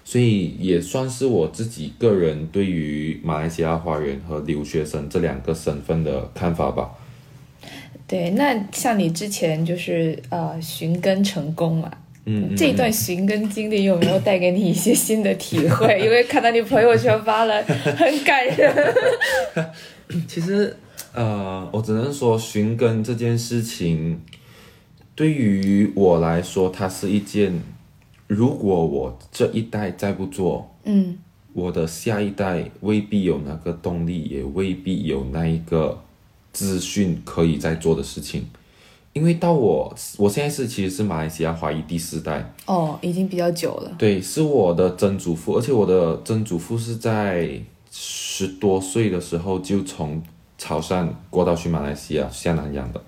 [0.05, 6.91] 所以也算是我自己个人对于马来西亚华人和留学生这两个身份的看法吧。
[8.13, 11.91] 对，那像你之前就是呃寻根成功嘛，
[12.27, 15.97] 嗯，嗯这一段寻根经历有没有带给你一些新的体会？
[16.05, 18.95] 因为看到你朋友圈发了，很感人。
[20.29, 20.77] 其实
[21.15, 24.21] 呃，我只能说寻根这件事情，
[25.15, 27.63] 对于我来说，它是一件，
[28.27, 31.17] 如果我这一代再不做，嗯
[31.55, 36.02] 我的下一代未必有那个动力，也未必有那一个
[36.53, 38.47] 资讯可以在做的事情。
[39.13, 43.93] 因为到我，我现在是其实是马来西亚华裔第四代，哦，已经比较久了。
[43.99, 50.23] 对，是我的曾祖父，而且我的曾祖父是在十多岁的时候就从
[50.57, 53.03] 潮汕过到去马来西亚下南洋的。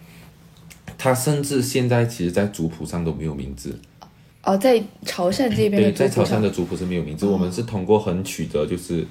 [0.99, 3.79] 他甚至现在其实，在族谱上都没有名字。
[4.43, 9.07] 哦，在潮汕这边的对，在潮汕的族谱是没有名字，我们是通过横曲折，就是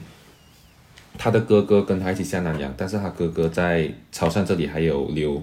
[1.17, 5.41] 他的哥哥跟他一起下南洋，但是他哥哥在潮汕这里还有留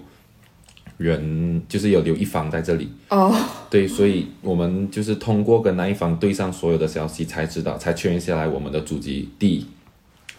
[0.96, 2.90] 人，就是有留一方在这里。
[3.08, 3.34] 哦，
[3.70, 9.66] 对，所以我们就是通过跟那一方对上所有的消息，才知道，才确认下来我们的祖籍地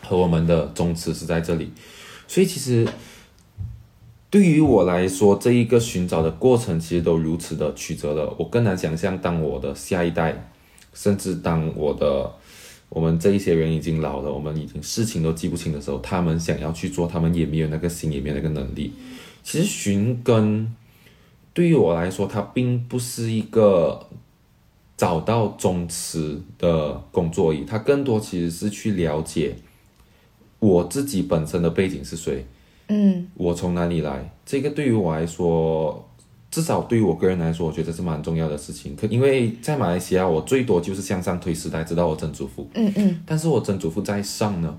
[0.01, 1.71] 和我们的宗祠是在这里。
[2.27, 2.87] 所以其实
[4.29, 8.33] 对于我来说，这一个寻找的过程其实都如此的曲折了。
[8.37, 10.49] 我更难想象，当我的下一代，
[10.93, 12.31] 甚至当我的
[12.93, 18.91] 我们这一些人已经老了，我们已经事情都记不清的时候，他们想要去做，他们也没有那个心，也没有那个能力。
[19.43, 20.75] 其实寻根
[21.53, 24.07] 对于我来说，它并不是一个
[24.97, 29.55] 找到宗祠的工作而已，它更多其实是去了解
[30.59, 32.45] 我自己本身的背景是谁，
[32.89, 34.33] 嗯我从哪里来。
[34.45, 36.10] 这个对于我来说，
[36.51, 38.93] 至少对于我个人来说，我觉得是蛮重要的事情。
[38.95, 44.77] 可因为在马来西亚，我最多就是向上推时代，知道我曾祖父，嗯嗯，但是我曾祖父在上呢，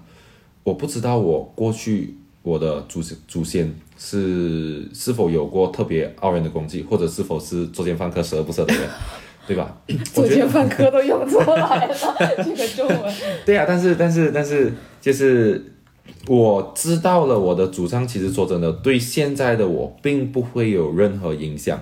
[0.62, 8.82] 我不知道我过去我的祖祖先是是否有过特别傲人的功绩，或者是否是作奸犯科、十恶不赦的人，
[9.48, 9.74] 对吧？
[9.88, 11.94] 我作奸犯科都用出来了，
[12.36, 13.14] 这个中文。
[13.46, 14.70] 对啊，但是但是但是
[15.00, 15.71] 就是
[16.26, 21.80] 我知道了我的主张，其实说真的，对现在的我并不会有任何影响。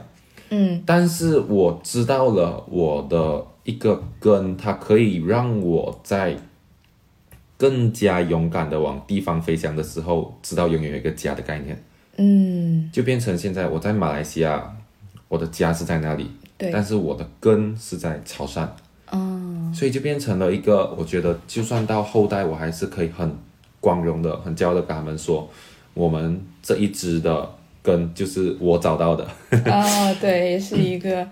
[0.48, 0.82] 嗯。
[0.86, 6.36] 但是我知道了我的一个根，它可以让我在
[7.56, 11.84] 更加勇敢的往地方飞翔的时候，知道拥有一个家的概念，
[12.16, 14.74] 嗯，就变成现在我在马来西亚，
[15.28, 18.66] 我的家是在那里，对，但是我的根是在潮汕，
[19.10, 19.70] 哦。
[19.74, 23.30] 所以就变成了一个，我觉得就算到后代，我还是可以很
[23.80, 25.48] 光荣的、很骄傲的跟他们说，
[25.94, 27.50] 我们这一支的
[27.82, 29.24] 根就是我找到的。
[29.66, 31.26] 哦，对，是一个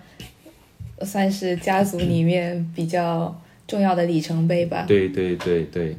[1.03, 4.85] 算是家族里面比较重要的里程碑吧。
[4.89, 5.97] 对对对对。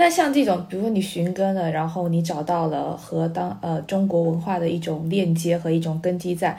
[0.00, 6.58] 那像这种，比如说你寻根了，然后你找到了和当呃中国文化的一种链接和一种根基在，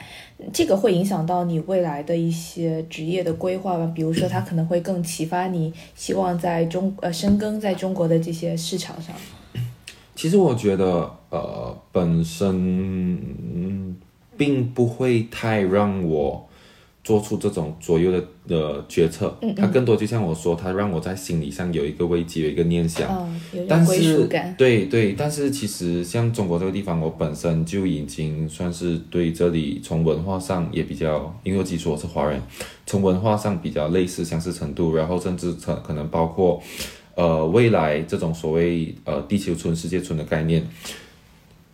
[0.52, 3.90] 这个会影响到你未来的一些职业的规划吗？
[3.92, 9.12] 比如说，它可能会更启发你希望在中呃深耕在中国的这些市场上。
[10.14, 13.96] 其实我觉得，呃，本身、
[14.36, 16.46] 并不会太让我
[17.02, 19.36] 做出这种左右的的决策。
[19.40, 23.30] 嗯嗯它更多就像我说，他让我在心理上有一个危机，有一个念想。
[23.68, 24.28] 但是。
[24.56, 32.40] 对对，但是其实像中国这个地方，我本身就已经算是对这里从文化上也比较，因为我基础我是华人，
[32.86, 36.62] 从文化上比较类似相似程度，然后甚至可可能包括，
[37.14, 40.66] 呃，未来这种所谓呃地球村、世界村的概念，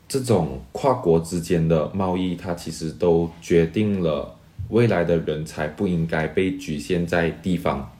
[0.08, 4.34] 这种跨国之间的贸易，它其实都决定了
[4.68, 7.92] 未来的人才不应该被局限在地方。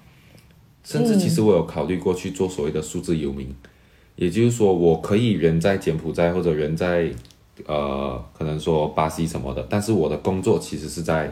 [0.85, 3.55] 甚至其实我有考虑过去做所谓的数字游民，
[4.17, 7.11] 也就是说，我可以人在柬埔寨或者人在
[7.67, 11.31] 呃，可能说巴西什么的，但是我的工作其实是在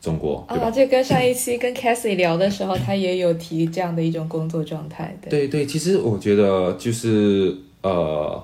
[0.00, 0.68] 中国，对吧？
[0.68, 5.14] 啊，这跟上一期跟 Cassie 聊的时候，他也有提这样的一种工作状态。
[5.20, 8.42] 对，对对，其实我觉得就是呃，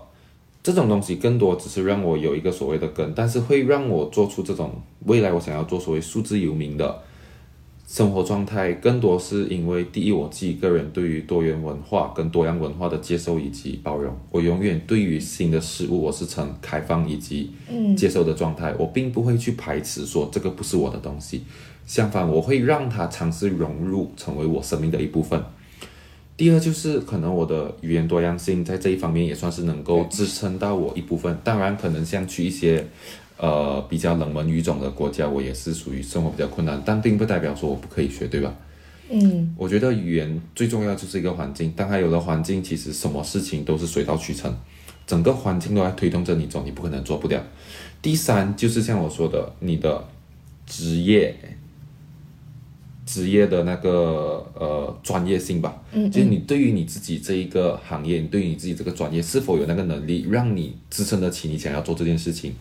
[0.62, 4.72] 这种东西更多只是让我有一个所谓的根，但是会让我做出这种
[5.06, 7.02] 未来我想要做所谓数字游民的
[7.86, 21.42] 生活状态，更多是因为第一，我自己个人对于多元文化跟多样文化的接受以及包容，我永远对于新的事物我是呈开放以及嗯接受的状态，我并不会去排斥说这个不是我的东西，
[21.86, 25.42] 相反，我会让它尝试融入成为我生命的一部分。
[26.40, 31.36] 第二就是可能我的语言多样性在这一方面也算是能够支撑到我一部分。
[31.44, 32.82] 当然，可能像去一些
[33.36, 38.54] 呃比较冷门语种的国家，我也是属于生活比较困难，但并不代表说我不可以学，对吧？
[39.10, 44.50] 嗯，我觉得语言最重要就是一个环境，当它有了环境，其实什么事情都是水到渠成，
[45.06, 47.44] 整个环境都在推动着你走，你不可能做不了。
[48.00, 50.08] 第三就是像我说的，你的
[50.64, 51.36] 职业。
[53.12, 62.54] 职业的那个呃专业性吧，嗯，就是你对于你自己这一个行业，你对于你自己这个专业是否有那个能力，让你支撑得起你想要做这件事情。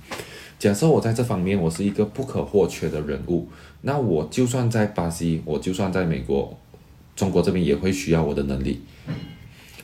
[0.58, 3.48] 假设我在这方面我是一个不可或缺的人物，
[3.82, 6.58] 那我就算在巴西，我就算在美国，
[7.16, 8.82] 中国这边也会需要我的能力。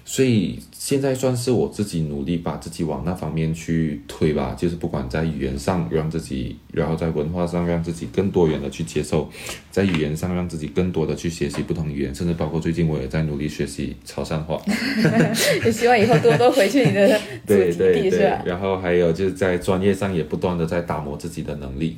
[0.08, 9.28] 所以现在算是我自己努力把自己往那方面去推吧，就是不管在语言上让自己，然后在文化上让自己更多元的去接受，
[9.72, 14.62] 在语言上让自己更多的去学习不同语言，甚至包括最近我也在努力学习潮汕话。
[15.66, 18.44] 也希望以后多多回去你的祖对籍对对地是吧，？
[18.46, 21.98] 然后还有就是在专业上也不断的在打磨自己的能力。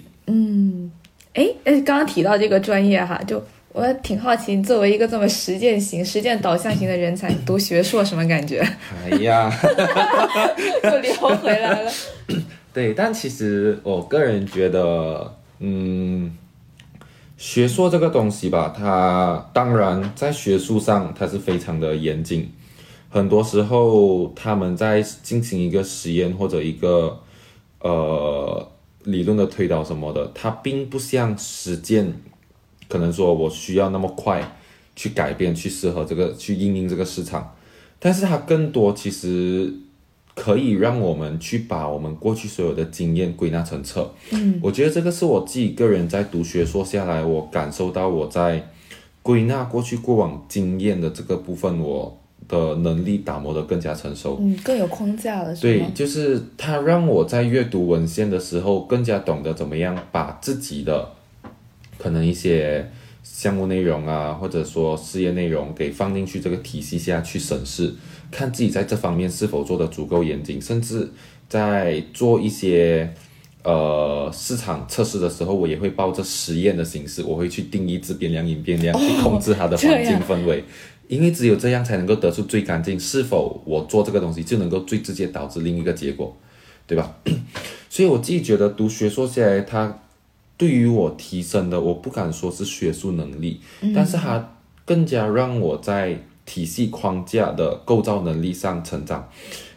[1.33, 3.43] 哎，哎，刚刚提到这个专业哈，就
[3.77, 8.59] 我挺好奇，你作为一个这么实践型、实践导向型的人才，读学硕什么感觉？
[9.05, 9.53] 哎呀。
[10.83, 11.91] 又聊回来了。
[12.73, 16.35] 对，但其实我个人觉得，嗯，
[17.37, 22.51] 学硕这个东西吧，它当然在学术上它是非常的严谨，
[23.11, 27.19] 很多时候他们在进行一个实验或者一个
[27.81, 28.71] 呃
[29.03, 32.11] 理论的推导什么的，它并不像实践，
[32.87, 34.41] 可能说我需要那么快
[34.95, 37.55] 去改变，去适合这个去应应这个市场，
[37.99, 39.73] 但是它更多其实
[40.35, 44.13] 可以让我们去把我们过去所有的经验归纳成册。
[44.31, 48.69] 嗯，我觉得这个是我自己个人在读学硕下来，我感受到我在
[49.21, 52.17] 归纳过去过往经验的这个部分，我
[52.47, 54.37] 的能力打磨得更加成熟。
[54.39, 61.09] 嗯，更有框架了，对？，就是它让我在阅读文献的时候，更加懂得怎么样把自己的
[61.97, 62.89] 可能一些
[63.23, 67.93] 项目内容啊，或者说事业内容给放进去这个体系下去审视，
[68.31, 71.11] 看自己在这方面是否做得足够严谨，甚至
[71.49, 73.13] 在做一些
[73.63, 80.63] 呃市场测试的时候，我也会抱着实验的形式，我会去定义自变量、隐变量，去控制它的环境氛围。
[81.07, 86.35] 因为只有这样才能够得出最干净，是否我做这个东西就能够最直接导致另一个结果，
[86.85, 87.15] 对吧？
[87.89, 89.97] 所以我自己觉得读学硕下来，它
[90.57, 93.61] 对于我提升的，我不敢说是学术能力，
[93.93, 94.53] 但是它
[94.83, 99.29] 更加让我在体系框架的构造能力上成长，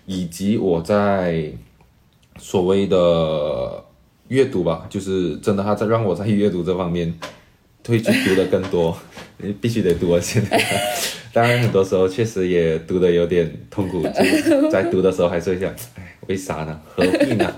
[0.07, 1.53] 以及我在
[2.39, 3.85] 所谓的
[4.29, 7.13] 阅读吧，就是真的，它在让我在阅读这方面
[7.87, 8.97] 会去读的更多，
[9.39, 10.21] 你 必须得读啊！
[10.21, 10.59] 现在，
[11.33, 16.81] 当然很多时候确实也读的有点痛苦，就在读的时候还是会想，哎，为啥呢？
[16.95, 17.53] 何必呢？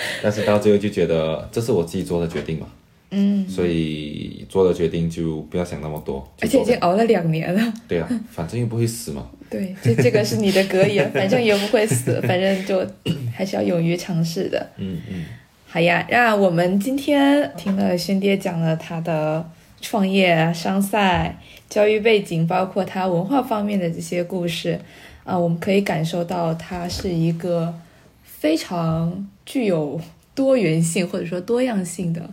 [0.22, 2.66] 但是到最后就觉得这是我自己做的决定嘛，
[3.10, 7.72] 嗯，所以做的决定就不要想那么多，而且已经熬了两年了。
[7.86, 12.86] 对啊，反正又不会死嘛，对，这这个是你的格言， 反正也不会死，反正就
[13.34, 14.70] 还是要勇于尝试的。
[14.76, 15.24] 嗯嗯，
[15.66, 19.48] 好呀，那我们今天听了轩爹讲了他的
[19.80, 21.38] 创业、商赛、
[21.68, 24.78] 教育背景，包括他文化方面的这些故事，
[25.24, 27.74] 啊、我们可以感受到他是一个
[28.22, 29.98] 非常具有
[30.34, 32.28] 多元性或者说多样性的，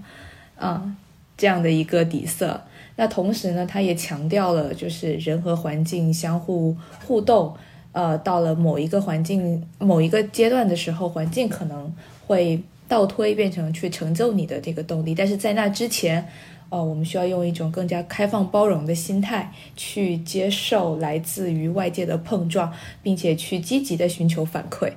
[0.57, 0.93] 啊、
[1.38, 2.61] 这样的一个底色。
[2.97, 7.55] 那同时呢，他也强调了就是人和环境相互互动。
[7.93, 11.89] 呃，到了某一个环境、某一个阶段的时候，环境可能
[12.28, 16.28] 会倒推变成去成就你的这个动力，但是在那之前，
[16.68, 24.91] 呃，我们需要用一种更加开放包容的心态去接受来自于外界的碰撞，并且去积极的寻求反馈。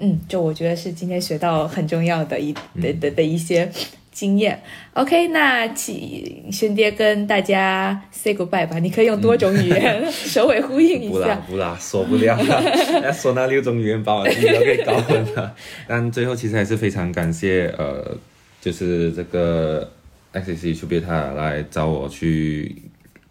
[0.00, 3.70] 嗯，就我觉得是今天学到很重要的一的的的一些
[4.12, 4.60] 经验。
[4.94, 8.78] OK，那请轩爹跟大家 say goodbye 吧。
[8.78, 11.34] 你可以用多种语言 首尾呼应一下不啦下。
[11.48, 15.54] 不啦，说不了了， 要说那六种语言把我自己都给搞混了。
[15.86, 18.16] 但最后其实还是非常感谢呃，
[18.60, 19.90] 就是这个
[20.32, 22.74] XC 区别他来找我去，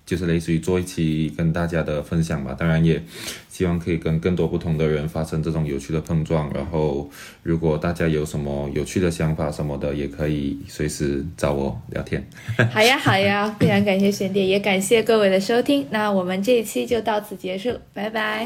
[0.06, 2.56] 就是类似于做一期跟大家的分享吧。
[2.58, 3.02] 当然也
[3.58, 6.48] 希望可以跟更多不同的人发生这种有趣的碰撞。
[6.54, 7.10] 然后，
[7.42, 12.24] 如果大家有什么有趣的想法什么的，也可以随时找我聊天。
[12.72, 15.88] 好呀，好呀，非常感谢玄蝶，也感谢各位的收听。
[15.90, 18.46] 那我们这一期就到此结束，拜拜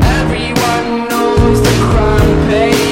[0.00, 1.72] ，Everyone knows the
[2.48, 2.85] pays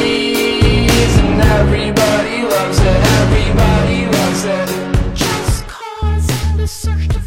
[4.45, 6.27] said, just cause
[6.59, 7.24] the search